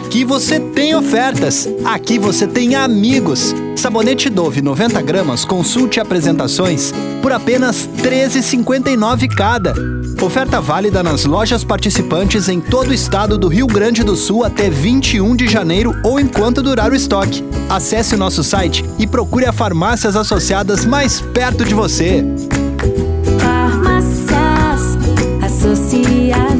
[0.00, 1.68] Aqui você tem ofertas.
[1.84, 3.54] Aqui você tem amigos.
[3.76, 9.74] Sabonete Dove 90 gramas, consulte apresentações por apenas R$ 13,59 cada.
[10.20, 14.70] Oferta válida nas lojas participantes em todo o estado do Rio Grande do Sul até
[14.70, 17.44] 21 de janeiro ou enquanto durar o estoque.
[17.68, 22.24] Acesse o nosso site e procure a farmácias associadas mais perto de você.
[23.38, 24.96] Farmácias
[25.42, 26.59] associadas.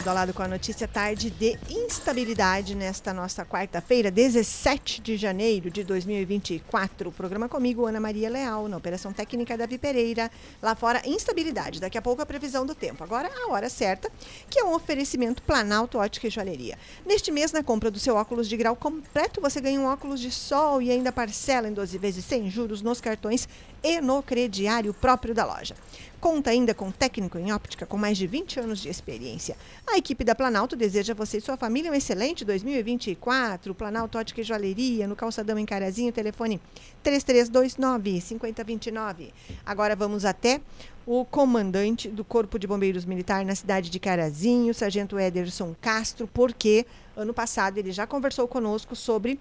[0.00, 5.70] Lado a lado com a notícia tarde de instabilidade nesta nossa quarta-feira, 17 de janeiro
[5.70, 7.10] de 2024.
[7.10, 10.30] O programa comigo, Ana Maria Leal, na operação técnica Davi Pereira.
[10.62, 11.80] Lá fora, instabilidade.
[11.80, 13.04] Daqui a pouco a previsão do tempo.
[13.04, 14.10] Agora, a hora certa,
[14.48, 16.78] que é um oferecimento Planalto Ótica e Joalheria.
[17.04, 20.30] Neste mês, na compra do seu óculos de grau completo, você ganha um óculos de
[20.30, 23.46] sol e ainda parcela em 12 vezes sem juros nos cartões
[23.82, 25.74] e no crediário próprio da loja.
[26.20, 29.56] Conta ainda com técnico em óptica com mais de 20 anos de experiência.
[29.86, 33.74] A equipe da Planalto deseja a você e sua família um excelente 2024.
[33.74, 36.60] Planalto Ótica e Joalheria, no Calçadão em Carazinho, telefone
[37.04, 39.32] 3329-5029.
[39.64, 40.60] Agora vamos até
[41.06, 46.86] o comandante do Corpo de Bombeiros Militar na cidade de Carazinho, Sargento Ederson Castro, porque
[47.16, 49.40] ano passado ele já conversou conosco sobre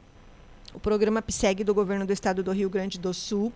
[0.74, 3.52] o programa PSEG do governo do estado do Rio Grande do Sul,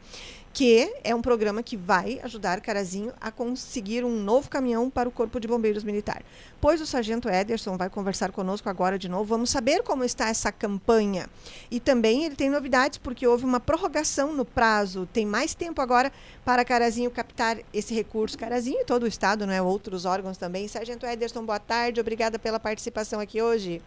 [0.53, 5.11] que é um programa que vai ajudar Carazinho a conseguir um novo caminhão para o
[5.11, 6.21] Corpo de Bombeiros Militar.
[6.61, 9.25] Pois o sargento Ederson vai conversar conosco agora de novo.
[9.25, 11.27] Vamos saber como está essa campanha.
[11.71, 15.07] E também ele tem novidades, porque houve uma prorrogação no prazo.
[15.11, 16.11] Tem mais tempo agora
[16.45, 18.37] para Carazinho captar esse recurso.
[18.37, 19.61] Carazinho e todo o estado, não é?
[19.61, 20.67] Outros órgãos também.
[20.67, 21.99] Sargento Ederson, boa tarde.
[21.99, 23.81] Obrigada pela participação aqui hoje.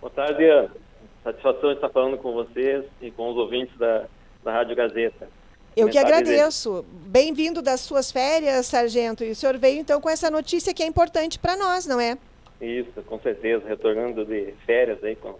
[0.00, 0.87] Boa tarde, Ana.
[1.28, 4.06] Satisfação estar falando com vocês e com os ouvintes da,
[4.42, 5.28] da Rádio Gazeta.
[5.76, 6.82] Eu que agradeço.
[6.90, 9.22] Bem-vindo das suas férias, sargento.
[9.22, 12.16] E o senhor veio então com essa notícia que é importante para nós, não é?
[12.62, 13.68] Isso, com certeza.
[13.68, 15.34] Retornando de férias aí com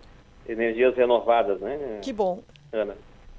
[0.47, 2.01] energias renovadas, né?
[2.03, 2.43] Que bom.
[2.71, 2.95] Ana.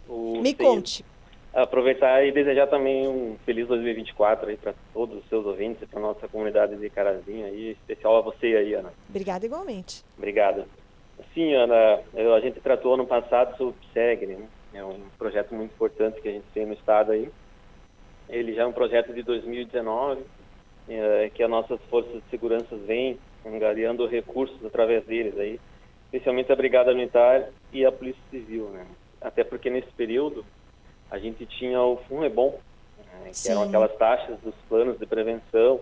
[0.10, 1.06] Me conte.
[1.54, 6.00] aproveitar e desejar também um feliz 2024 aí para todos os seus ouvintes e para
[6.00, 8.92] nossa comunidade de Carazinho aí, especial a você aí, Ana.
[9.08, 10.04] Obrigada igualmente.
[10.18, 10.66] Obrigado.
[11.34, 12.02] Sim, Ana,
[12.36, 14.48] a gente tratou ano passado sobre o PSEG, né?
[14.74, 17.30] É um projeto muito importante que a gente tem no estado aí.
[18.30, 20.22] Ele já é um projeto de 2019,
[20.88, 25.60] é, que as nossas forças de segurança vêm angariando recursos através deles aí,
[26.06, 28.86] especialmente a Brigada Militar e a Polícia Civil, né?
[29.22, 30.46] Até porque nesse período
[31.10, 32.54] a gente tinha o FUNEBOM,
[32.98, 33.52] né, que Sim.
[33.52, 35.80] eram aquelas taxas dos planos de prevenção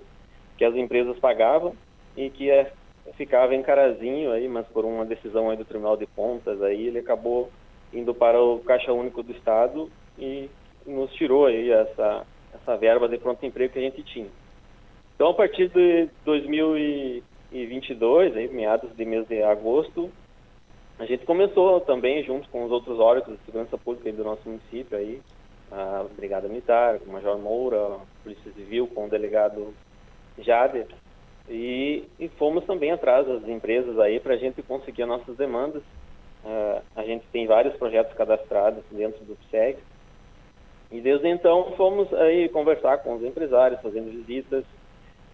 [0.58, 1.76] que as empresas pagavam
[2.16, 2.72] e que é,
[3.14, 7.00] ficava em Carazinho aí, mas por uma decisão aí do Tribunal de Contas aí ele
[7.00, 7.50] acabou
[7.94, 10.50] indo para o Caixa Único do Estado e
[10.86, 14.28] nos tirou aí essa essa verba de pronto emprego que a gente tinha.
[15.16, 20.12] Então a partir de 2022, aí meados de mês de agosto,
[21.00, 24.98] a gente começou também, junto com os outros órgãos de segurança pública do nosso município,
[24.98, 25.22] aí,
[25.72, 29.76] a Brigada Militar, o Major Moura, a Polícia Civil, com o delegado
[30.40, 30.88] Jader,
[31.50, 35.82] e, e fomos também atrás das empresas aí para a gente conseguir as nossas demandas.
[36.44, 39.78] Uh, a gente tem vários projetos cadastrados dentro do PSEG,
[40.92, 44.64] e desde então fomos aí conversar com os empresários, fazendo visitas,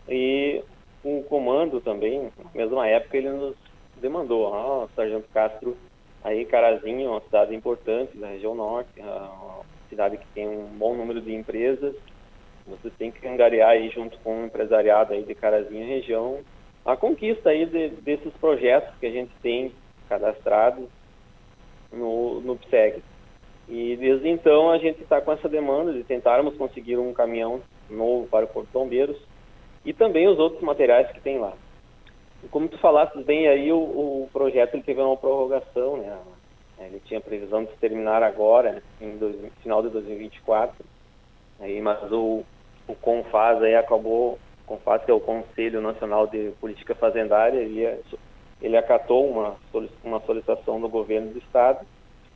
[0.10, 0.64] e
[1.04, 3.56] o comando também, na mesma época, ele nos
[4.02, 5.78] demandou, ó, Sargento Castro,
[6.24, 11.22] aí Carazinho, uma cidade importante da região norte, uma cidade que tem um bom número
[11.22, 11.96] de empresas,
[12.68, 16.40] você tem que angariar aí junto com o empresariado aí de Carazinho região
[16.86, 19.72] a conquista aí de, desses projetos que a gente tem
[20.10, 20.86] cadastrados
[21.92, 23.02] no, no PSEG.
[23.70, 28.28] E desde então a gente está com essa demanda de tentarmos conseguir um caminhão novo
[28.28, 29.18] para o Corpo Bombeiros
[29.86, 31.54] e também os outros materiais que tem lá
[32.50, 36.18] como tu falaste bem aí, o, o projeto ele teve uma prorrogação, né?
[36.80, 40.84] Ele tinha previsão de terminar agora, em dois, final de 2024,
[41.60, 42.44] aí, mas o,
[42.88, 48.00] o CONFAS aí acabou, o CONFAS que é o Conselho Nacional de Política Fazendária, ele,
[48.62, 49.56] ele acatou uma,
[50.04, 51.86] uma solicitação do governo do estado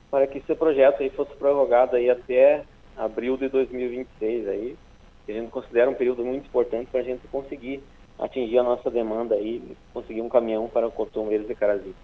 [0.09, 2.63] para que esse projeto aí fosse prorrogado aí até
[2.95, 4.77] abril de 2026 aí,
[5.25, 7.83] que a gente considera um período muito importante para a gente conseguir
[8.17, 9.61] atingir a nossa demanda aí,
[9.93, 11.95] conseguir um caminhão para Cotombeiros e Carazinho.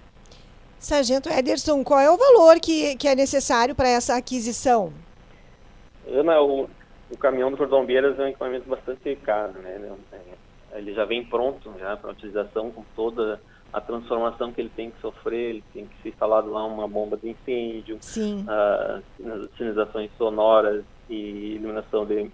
[0.78, 4.92] Sargento Ederson, qual é o valor que, que é necessário para essa aquisição?
[6.06, 6.70] Ana, o,
[7.14, 9.94] o caminhão do Cordombeiras é um equipamento bastante caro, né?
[10.12, 13.40] É, ele já vem pronto já para utilização com toda
[13.72, 17.18] a transformação que ele tem que sofrer, ele tem que ser instalado lá uma bomba
[17.18, 17.98] de incêndio.
[17.98, 22.30] Uh, sinalizações sonoras e iluminação de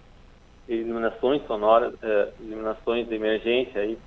[0.68, 3.98] iluminações sonoras, é, iluminações de emergência aí.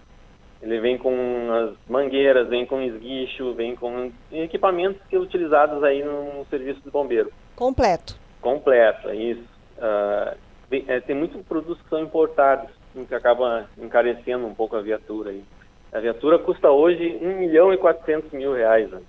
[0.61, 1.11] Ele vem com
[1.51, 7.31] as mangueiras, vem com esguicho, vem com equipamentos que utilizados aí no serviço de bombeiro.
[7.55, 8.15] Completo.
[8.39, 9.43] Completo, é isso.
[9.77, 10.37] Uh,
[10.69, 12.69] tem, é, tem muitos produtos que são importados,
[13.07, 15.43] que acaba encarecendo um pouco a viatura aí.
[15.91, 19.01] A viatura custa hoje 1 milhão e 400 mil reais, né?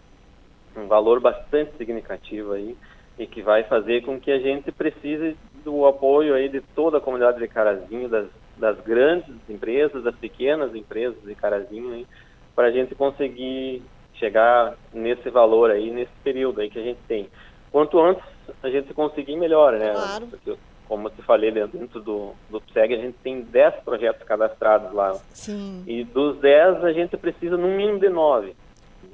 [0.76, 2.76] um valor bastante significativo aí
[3.18, 7.00] e que vai fazer com que a gente precise do apoio aí de toda a
[7.00, 12.06] comunidade de Carazinho, das, das grandes empresas, das pequenas empresas de Carazinho,
[12.54, 13.82] para a gente conseguir
[14.14, 17.28] chegar nesse valor aí, nesse período aí que a gente tem.
[17.70, 18.22] Quanto antes
[18.62, 19.92] a gente conseguir, melhor, né?
[19.92, 20.26] Claro.
[20.26, 20.56] Porque,
[20.88, 25.14] como eu te falei, dentro do, do PSEG a gente tem 10 projetos cadastrados lá.
[25.32, 25.82] Sim.
[25.86, 28.54] E dos 10 a gente precisa no mínimo de 9.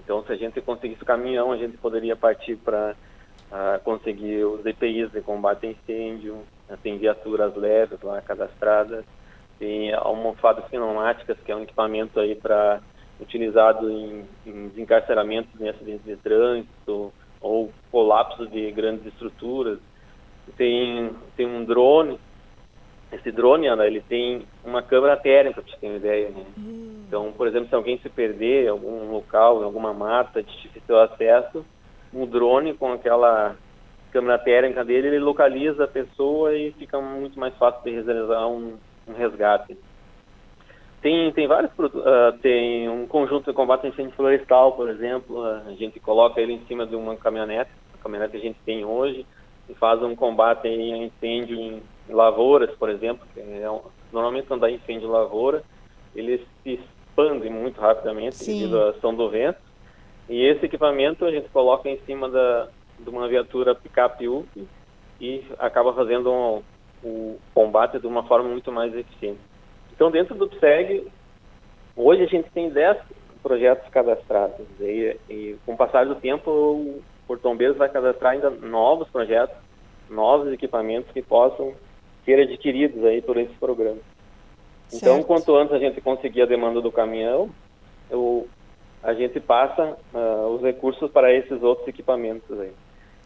[0.02, 2.94] Então, se a gente conseguisse o caminhão, a gente poderia partir para
[3.50, 9.04] a conseguir os EPIs de combate a incêndio, né, tem viaturas leves lá cadastradas,
[9.58, 12.80] tem almofadas pneumáticas, que é um equipamento aí para
[13.20, 19.78] utilizado em, em desencarceramentos em acidentes de trânsito ou colapso de grandes estruturas.
[20.56, 22.18] Tem, tem um drone,
[23.12, 26.28] esse drone, Ana, ele tem uma câmera térmica, para você ter uma ideia.
[26.28, 26.44] Né?
[26.56, 27.04] Hum.
[27.06, 30.98] Então, por exemplo, se alguém se perder em algum local, em alguma mata de difícil
[30.98, 31.64] acesso,
[32.14, 33.56] um drone com aquela
[34.12, 38.76] câmera térmica dele, ele localiza a pessoa e fica muito mais fácil de realizar um,
[39.08, 39.76] um resgate.
[41.02, 45.72] Tem, tem vários uh, tem um conjunto de combate a incêndio florestal, por exemplo, a
[45.72, 49.24] gente coloca ele em cima de uma caminhonete, a caminhonete que a gente tem hoje,
[49.70, 53.80] e faz um combate a incêndio em lavouras, por exemplo, é um,
[54.12, 55.62] normalmente quando há incêndio em lavoura,
[56.14, 58.58] ele se expande muito rapidamente Sim.
[58.58, 59.60] devido à ação do vento,
[60.28, 64.66] e esse equipamento a gente coloca em cima da, de uma viatura picape UP
[65.20, 66.62] e acaba fazendo um,
[67.02, 69.40] o combate de uma forma muito mais eficiente.
[69.92, 71.06] Então, dentro do PSEG,
[71.94, 72.96] hoje a gente tem 10
[73.42, 74.66] projetos cadastrados.
[74.80, 79.54] E, e com o passar do tempo, Porto Bombeiros vai cadastrar ainda novos projetos
[80.08, 81.72] novos equipamentos que possam
[82.24, 84.00] ser adquiridos aí por esse programa.
[84.92, 85.26] Então, certo.
[85.28, 87.48] quanto antes a gente conseguir a demanda do caminhão,
[88.10, 88.48] eu,
[89.00, 92.72] a gente passa uh, os recursos para esses outros equipamentos aí.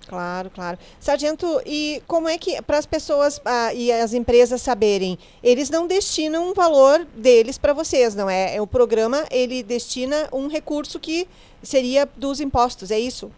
[0.06, 0.76] Claro, claro.
[1.00, 5.86] Sargento, e como é que, para as pessoas ah, e as empresas saberem, eles não
[5.86, 8.54] destinam um valor deles para vocês, não é?
[8.56, 8.60] é?
[8.60, 11.26] O programa, ele destina um recurso que
[11.62, 13.32] seria dos impostos, é isso?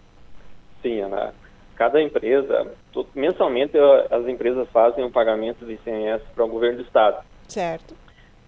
[0.87, 1.35] Sim, Ana.
[1.75, 2.73] Cada empresa,
[3.13, 3.77] mensalmente
[4.09, 7.25] as empresas fazem um pagamento de ICMS para o governo do estado.
[7.49, 7.95] Certo.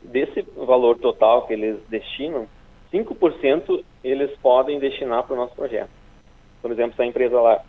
[0.00, 2.46] Desse valor total que eles destinam,
[2.92, 5.90] 5% eles podem destinar para o nosso projeto.
[6.62, 7.60] Por exemplo, se a empresa lá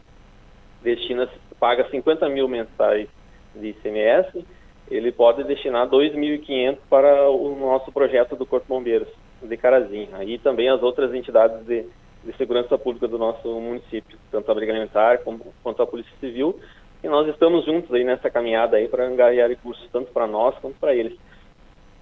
[0.84, 1.28] destina,
[1.59, 3.09] paga 50 mil mensais
[3.55, 4.45] de ICMS,
[4.89, 9.09] ele pode destinar 2.500 para o nosso projeto do Corpo Bombeiros
[9.41, 10.09] de Carazinho.
[10.13, 11.86] Aí também as outras entidades de,
[12.24, 16.59] de segurança pública do nosso município, tanto a Brigada Alimentar como, quanto a Polícia Civil.
[17.03, 20.78] E nós estamos juntos aí nessa caminhada aí para angariar recursos tanto para nós quanto
[20.80, 21.17] para eles.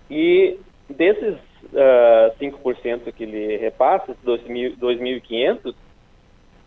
[0.10, 0.60] E
[0.90, 5.76] desses uh, ah, 5% que ele repassa, 2.500,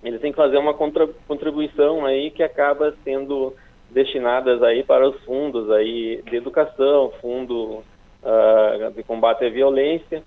[0.05, 3.55] ele tem que fazer uma contribuição aí que acaba sendo
[3.91, 7.83] destinadas aí para os fundos aí de educação, fundo
[8.23, 10.23] uh, de combate à violência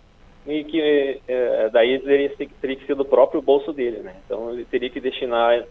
[0.45, 2.29] e que uh, daí teria,
[2.61, 4.15] teria que ser do próprio bolso dele, né?
[4.25, 5.65] Então ele teria que destinar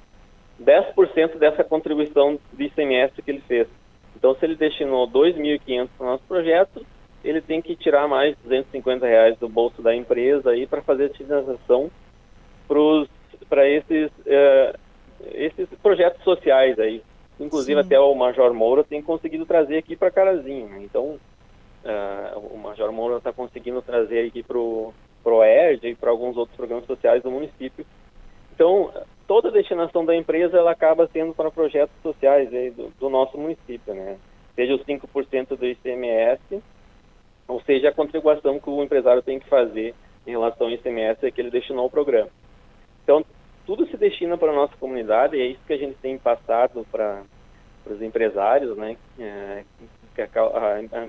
[0.62, 3.68] 10% dessa contribuição de ICMS que ele fez.
[4.16, 6.84] Então se ele destinou 2.500 para o nosso projeto,
[7.22, 11.06] ele tem que tirar mais 250 reais do bolso da empresa aí para fazer a
[11.06, 11.90] utilização
[13.48, 14.78] para esses, uh,
[15.32, 17.02] esses projetos sociais aí.
[17.38, 17.86] Inclusive Sim.
[17.86, 20.68] até o Major Moura tem conseguido trazer aqui para Carazinho.
[20.68, 20.80] Né?
[20.82, 21.18] Então,
[21.84, 26.56] uh, o Major Moura está conseguindo trazer aqui para o ProERD e para alguns outros
[26.56, 27.86] programas sociais do município.
[28.54, 28.92] Então,
[29.26, 33.38] toda a destinação da empresa ela acaba sendo para projetos sociais aí do, do nosso
[33.38, 34.18] município, né?
[34.54, 36.62] Seja os 5% do ICMS,
[37.48, 39.94] ou seja a contribuição que o empresário tem que fazer
[40.26, 42.28] em relação ao ICMS que ele destinou ao programa.
[43.02, 43.24] Então,
[43.64, 46.86] tudo se destina para a nossa comunidade e é isso que a gente tem passado
[46.90, 47.22] para
[47.86, 48.96] os empresários, né?
[49.18, 49.64] É,
[50.18, 51.08] a, a,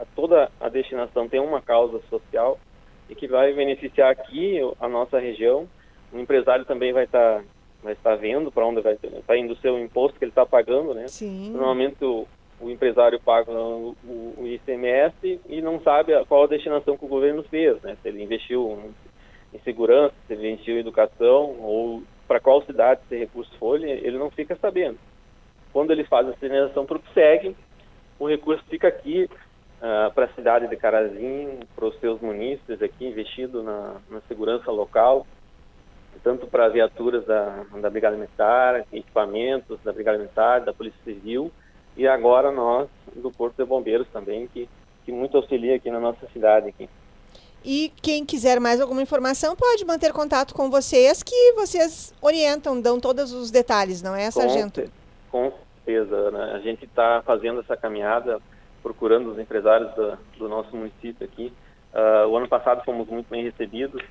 [0.00, 2.58] a, toda a destinação tem uma causa social
[3.08, 5.68] e que vai beneficiar aqui a nossa região.
[6.12, 7.44] O empresário também vai estar tá,
[7.82, 10.94] vai estar vendo para onde vai estar indo o seu imposto que ele está pagando,
[10.94, 11.08] né?
[11.08, 11.50] Sim.
[11.50, 12.26] Normalmente o,
[12.60, 17.42] o empresário paga o, o, ICMS e não sabe qual a destinação que o governo
[17.44, 17.96] fez, né?
[18.00, 18.92] Se ele investiu
[19.52, 24.18] em segurança, se ele investiu em educação ou para qual cidade esse recurso foi, ele
[24.18, 24.98] não fica sabendo.
[25.72, 27.56] Quando ele faz a sinalização para o PSEG,
[28.18, 29.28] o recurso fica aqui
[29.80, 34.70] uh, para a cidade de Carazinho, para os seus munícipes aqui, investido na, na segurança
[34.70, 35.26] local,
[36.22, 41.50] tanto para viaturas da, da Brigada Militar, equipamentos da Brigada Militar, da Polícia Civil,
[41.96, 44.68] e agora nós, do Corpo de Bombeiros também, que,
[45.04, 46.68] que muito auxilia aqui na nossa cidade.
[46.68, 46.88] Aqui.
[47.64, 52.98] E quem quiser mais alguma informação pode manter contato com vocês, que vocês orientam, dão
[52.98, 54.82] todos os detalhes, não é, Sargento?
[55.30, 56.30] Com, com certeza.
[56.30, 56.52] Né?
[56.54, 58.40] A gente está fazendo essa caminhada,
[58.82, 61.52] procurando os empresários do, do nosso município aqui.
[61.92, 64.02] Uh, o ano passado fomos muito bem recebidos.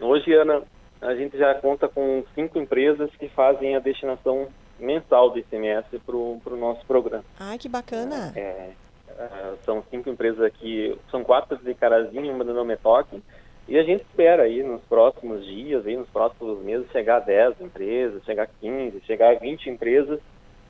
[0.00, 0.62] Hoje, Ana,
[1.00, 4.48] a gente já conta com cinco empresas que fazem a destinação
[4.78, 7.24] mensal do ICMS para o nosso programa.
[7.38, 8.32] Ah, que bacana!
[8.36, 8.70] É,
[9.18, 13.20] Uh, são cinco empresas aqui, são quatro de Carazinho, uma de Nometoque,
[13.66, 17.60] e a gente espera aí nos próximos dias, aí nos próximos meses, chegar a 10
[17.60, 20.20] empresas, chegar a 15, chegar a 20 empresas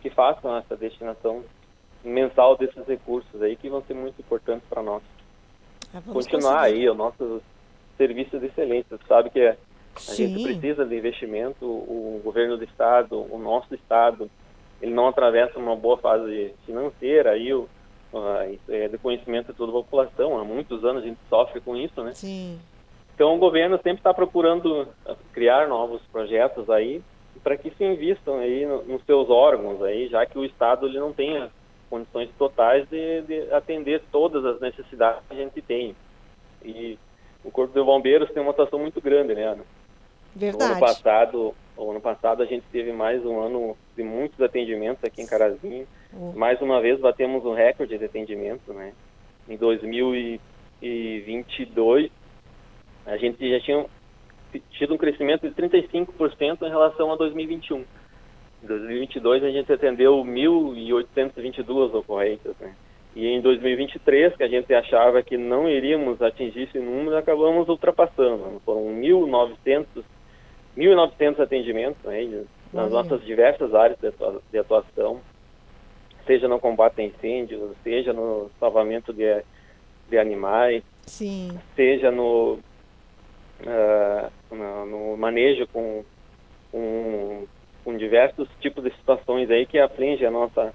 [0.00, 1.44] que façam essa destinação
[2.04, 5.02] mensal desses recursos aí, que vão ser muito importantes para nós.
[5.94, 6.80] Ah, Continuar conseguir.
[6.80, 7.42] aí o nosso
[7.96, 8.96] serviço de excelência.
[8.96, 9.56] Você sabe que a
[9.96, 10.28] Sim.
[10.28, 14.30] gente precisa de investimento, o governo do estado, o nosso estado,
[14.80, 17.68] ele não atravessa uma boa fase financeira, aí o
[18.68, 20.38] é do conhecimento de toda a população.
[20.38, 22.12] Há muitos anos a gente sofre com isso, né?
[22.14, 22.58] Sim.
[23.14, 27.02] Então o governo sempre está procurando ah, criar novos projetos aí
[27.42, 30.98] para que se invistam aí no, nos seus órgãos aí, já que o Estado ele
[30.98, 31.48] não tem
[31.88, 35.96] condições totais de, de, atender todas as necessidades que a gente tem.
[36.64, 36.98] E
[37.44, 39.64] o Corpo de Bombeiros tem uma atuação muito grande, né, Ana?
[40.34, 40.72] Verdade.
[40.72, 45.22] Ano passado, o ano passado a gente teve mais um ano de muitos atendimentos aqui
[45.22, 45.88] em Carazinho.
[46.12, 46.32] Uhum.
[46.34, 48.92] Mais uma vez batemos um recorde de atendimento, né?
[49.48, 52.10] Em 2022
[53.06, 53.86] a gente já tinha
[54.70, 57.84] tido um crescimento de 35% em relação a 2021.
[58.62, 62.74] Em 2022 a gente atendeu 1.822 ocorrências, né?
[63.16, 68.60] E em 2023, que a gente achava que não iríamos atingir esse número, acabamos ultrapassando.
[68.64, 70.04] Foram 1.900
[70.78, 73.98] 1.900 atendimentos né, nas nossas diversas áreas
[74.52, 75.20] de atuação.
[76.24, 79.42] seja no combate a incêndios, seja no salvamento de,
[80.08, 81.58] de animais, Sim.
[81.74, 82.58] seja no,
[83.62, 86.04] uh, no, no, manejo com,
[86.70, 87.46] com,
[87.88, 90.74] com, diversos tipos de situações aí que afligem a nossa,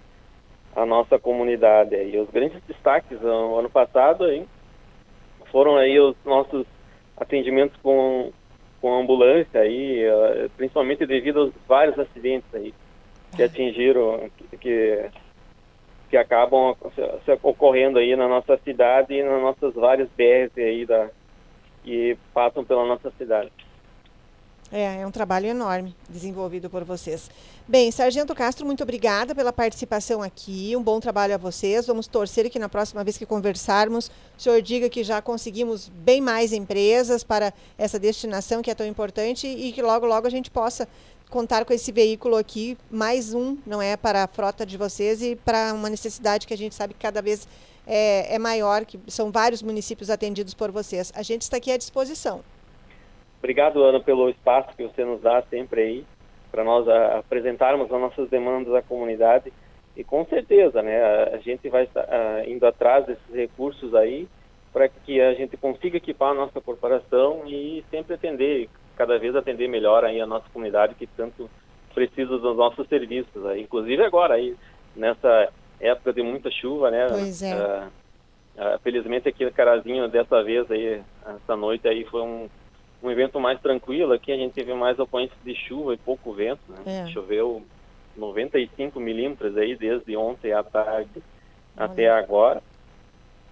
[0.76, 1.96] a nossa comunidade.
[1.96, 4.46] E os grandes destaques no ano passado aí,
[5.52, 6.66] foram aí os nossos
[7.16, 8.32] atendimentos com,
[8.82, 10.04] com ambulância aí,
[10.58, 12.74] principalmente devido aos vários acidentes aí
[13.36, 15.10] que atingiram, que,
[16.10, 16.76] que acabam
[17.42, 21.10] ocorrendo aí na nossa cidade e nas nossas várias BRs aí da,
[21.84, 23.52] que passam pela nossa cidade.
[24.76, 27.30] É, é um trabalho enorme desenvolvido por vocês.
[27.68, 30.76] Bem, Sargento Castro, muito obrigada pela participação aqui.
[30.76, 31.86] Um bom trabalho a vocês.
[31.86, 36.20] Vamos torcer que na próxima vez que conversarmos, o senhor diga que já conseguimos bem
[36.20, 40.50] mais empresas para essa destinação que é tão importante e que logo, logo a gente
[40.50, 40.88] possa
[41.30, 45.36] contar com esse veículo aqui, mais um, não é, para a frota de vocês e
[45.36, 47.48] para uma necessidade que a gente sabe que cada vez
[47.86, 51.14] é, é maior, que são vários municípios atendidos por vocês.
[51.16, 52.44] A gente está aqui à disposição.
[53.44, 56.06] Obrigado, Ana, pelo espaço que você nos dá sempre aí,
[56.50, 59.52] para nós a, apresentarmos as nossas demandas à comunidade.
[59.98, 64.30] E com certeza, né, a, a gente vai estar a, indo atrás desses recursos aí
[64.72, 69.68] para que a gente consiga equipar a nossa corporação e sempre atender cada vez atender
[69.68, 71.50] melhor aí a nossa comunidade que tanto
[71.94, 73.46] precisa dos nossos serviços.
[73.46, 73.62] Aí.
[73.62, 74.56] Inclusive agora, aí,
[74.96, 75.50] nessa
[75.82, 77.08] época de muita chuva, né?
[77.10, 77.54] Pois é.
[77.54, 77.88] Uh,
[78.56, 82.50] uh, felizmente aqui no Carazinho, dessa vez aí, essa noite aí foi um,
[83.04, 84.14] um evento mais tranquilo.
[84.14, 87.04] Aqui a gente teve mais ocorrências de chuva e pouco vento, né?
[87.04, 87.08] É.
[87.08, 87.62] Choveu
[88.16, 91.22] 95 milímetros aí desde ontem à tarde
[91.76, 91.86] Olha.
[91.86, 92.64] até agora.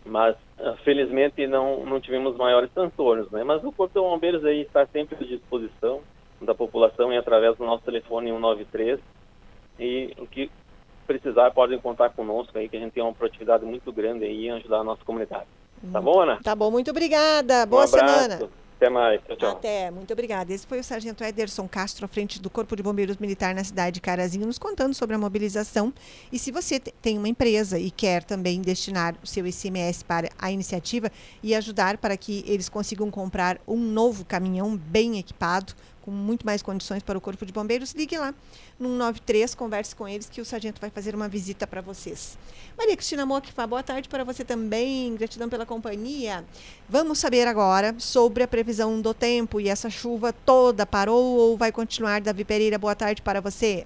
[0.06, 3.44] Mas ah, felizmente não, não tivemos maiores transtornos, né?
[3.44, 6.02] Mas o Corpo de Bombeiros aí está sempre à disposição
[6.42, 9.00] da população e através do nosso telefone 193
[9.80, 10.50] e o que
[11.06, 14.52] precisar podem contar conosco aí que a gente tem uma proatividade muito grande aí em
[14.52, 15.46] ajudar a nossa comunidade.
[15.92, 16.40] Tá bom, Ana?
[16.42, 17.66] Tá bom, muito obrigada.
[17.66, 18.50] Boa um semana.
[18.82, 19.22] Até mais.
[19.28, 19.52] Tchau, tchau.
[19.52, 20.52] Até, muito obrigada.
[20.52, 23.94] Esse foi o Sargento Ederson Castro, à frente do Corpo de Bombeiros Militar na cidade
[23.94, 25.94] de Carazinho, nos contando sobre a mobilização.
[26.32, 30.52] E se você tem uma empresa e quer também destinar o seu ICMS para a
[30.52, 31.12] iniciativa
[31.44, 36.62] e ajudar para que eles consigam comprar um novo caminhão bem equipado, com muito mais
[36.62, 38.34] condições para o Corpo de Bombeiros, ligue lá
[38.80, 42.38] no 193, converse com eles que o sargento vai fazer uma visita para vocês.
[42.78, 46.44] Maria Cristina Moquifa, boa tarde para você também, gratidão pela companhia.
[46.90, 51.72] Vamos saber agora sobre a previsão do tempo e essa chuva toda parou ou vai
[51.72, 52.22] continuar?
[52.22, 53.86] Davi Pereira, boa tarde para você.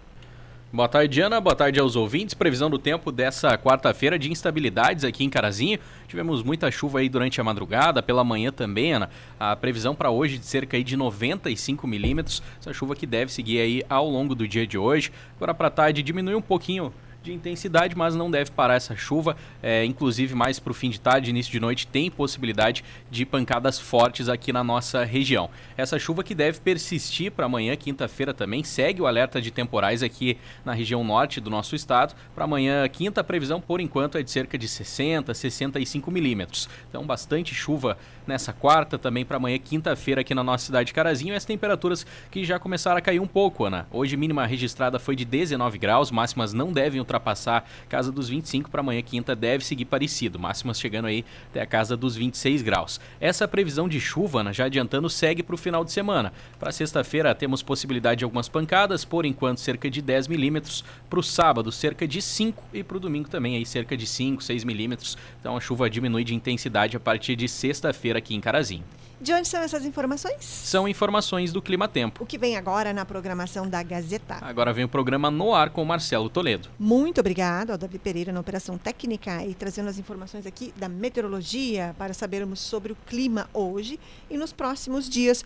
[0.73, 1.39] Boa tarde, Ana.
[1.39, 2.33] Boa tarde aos ouvintes.
[2.33, 5.79] Previsão do tempo dessa quarta-feira de instabilidades aqui em Carazinho.
[6.07, 9.09] Tivemos muita chuva aí durante a madrugada, pela manhã também, Ana.
[9.39, 12.43] A previsão para hoje de cerca aí de 95 milímetros.
[12.59, 15.13] Essa chuva que deve seguir aí ao longo do dia de hoje.
[15.37, 16.91] Agora para tarde diminui um pouquinho
[17.25, 19.35] de intensidade, mas não deve parar essa chuva.
[19.61, 23.79] É, inclusive, mais para o fim de tarde, início de noite, tem possibilidade de pancadas
[23.79, 25.49] fortes aqui na nossa região.
[25.75, 30.37] Essa chuva que deve persistir para amanhã, quinta-feira também, segue o alerta de temporais aqui
[30.63, 32.15] na região norte do nosso estado.
[32.33, 36.69] Para amanhã, quinta, a previsão por enquanto é de cerca de 60, 65 milímetros.
[36.87, 37.97] Então, bastante chuva
[38.27, 41.35] nessa quarta, também para amanhã, quinta-feira, aqui na nossa cidade de Carazinho.
[41.35, 43.87] As temperaturas que já começaram a cair um pouco, Ana.
[43.91, 48.81] Hoje, mínima registrada foi de 19 graus, máximas não devem ultrapassar casa dos 25 para
[48.81, 52.99] amanhã quinta deve seguir parecido, máximas chegando aí até a casa dos 26 graus.
[53.19, 56.33] Essa previsão de chuva, né, já adiantando, segue para o final de semana.
[56.59, 60.83] Para sexta-feira temos possibilidade de algumas pancadas, por enquanto cerca de 10 milímetros.
[61.09, 64.43] Para o sábado cerca de 5 e para o domingo também aí cerca de 5,
[64.43, 65.17] 6 milímetros.
[65.39, 68.83] Então a chuva diminui de intensidade a partir de sexta-feira aqui em Carazinho.
[69.19, 70.43] De onde são essas informações?
[70.43, 72.21] São informações do Clima Tempo.
[72.21, 74.37] O que vem agora na programação da Gazeta?
[74.41, 76.67] Agora vem o programa No Ar com Marcelo Toledo.
[76.77, 81.95] Muito obrigado ao Davi Pereira na Operação Técnica e trazendo as informações aqui da meteorologia
[81.97, 83.97] para sabermos sobre o clima hoje
[84.29, 85.45] e nos próximos dias.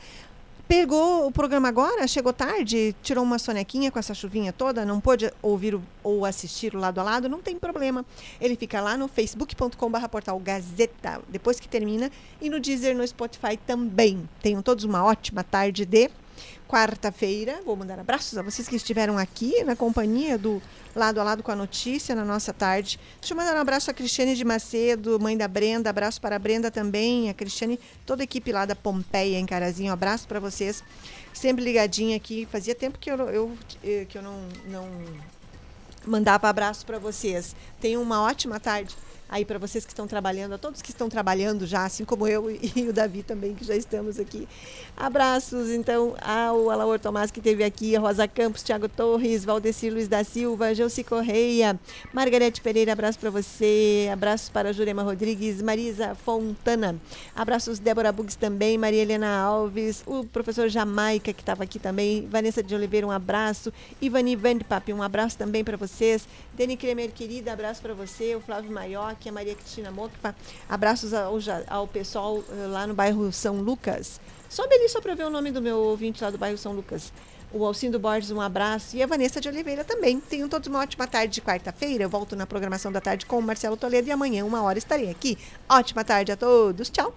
[0.69, 5.33] Pegou o programa agora, chegou tarde, tirou uma sonequinha com essa chuvinha toda, não pôde
[5.41, 8.05] ouvir ou assistir o lado a lado, não tem problema.
[8.39, 13.57] Ele fica lá no facebook.com.br portal Gazeta, depois que termina, e no Deezer, no Spotify
[13.57, 14.29] também.
[14.43, 16.11] Tenham todos uma ótima tarde de
[16.67, 17.61] quarta-feira.
[17.65, 20.61] Vou mandar abraços a vocês que estiveram aqui na companhia do
[20.95, 22.99] Lado a Lado com a Notícia na nossa tarde.
[23.19, 25.89] Deixa eu mandar um abraço a Cristiane de Macedo, mãe da Brenda.
[25.89, 29.89] Abraço para a Brenda também, a Cristiane, toda a equipe lá da Pompeia em Carazinho.
[29.89, 30.83] Um abraço para vocês.
[31.33, 32.47] Sempre ligadinha aqui.
[32.51, 34.87] Fazia tempo que eu, eu que eu não, não
[36.05, 37.55] mandava abraço para vocês.
[37.79, 38.95] Tenham uma ótima tarde
[39.29, 42.49] aí para vocês que estão trabalhando, a todos que estão trabalhando já, assim como eu
[42.49, 42.59] e
[42.89, 44.47] o Davi também, que já estamos aqui.
[44.97, 50.07] Abraços, então, ao Alaor Tomás, que esteve aqui, a Rosa Campos, Tiago Torres, Valdecir Luiz
[50.07, 51.79] da Silva, Gelci Correia,
[52.11, 56.95] Margarete Pereira, abraço para você, abraços para Jurema Rodrigues, Marisa Fontana,
[57.35, 62.63] abraços Débora Bugs também, Maria Helena Alves, o professor Jamaica, que estava aqui também, Vanessa
[62.63, 63.71] de Oliveira, um abraço,
[64.01, 66.27] Ivani Vandpap, um abraço também para vocês,
[66.57, 68.71] Dani Kremer, querida, abraço para você, o Flávio
[69.19, 70.35] Maioc, a Maria Cristina Mocpa,
[70.67, 74.19] abraços ao, ao pessoal eh, lá no bairro São Lucas.
[74.49, 77.11] Sobe ali só para ver o nome do meu ouvinte lá do bairro São Lucas.
[77.51, 78.95] O Alcindo Borges, um abraço.
[78.95, 80.19] E a Vanessa de Oliveira também.
[80.19, 82.03] Tenham todos uma ótima tarde de quarta-feira.
[82.03, 85.09] Eu volto na programação da tarde com o Marcelo Toledo e amanhã, uma hora, estarei
[85.09, 85.37] aqui.
[85.67, 86.89] Ótima tarde a todos.
[86.89, 87.13] Tchau.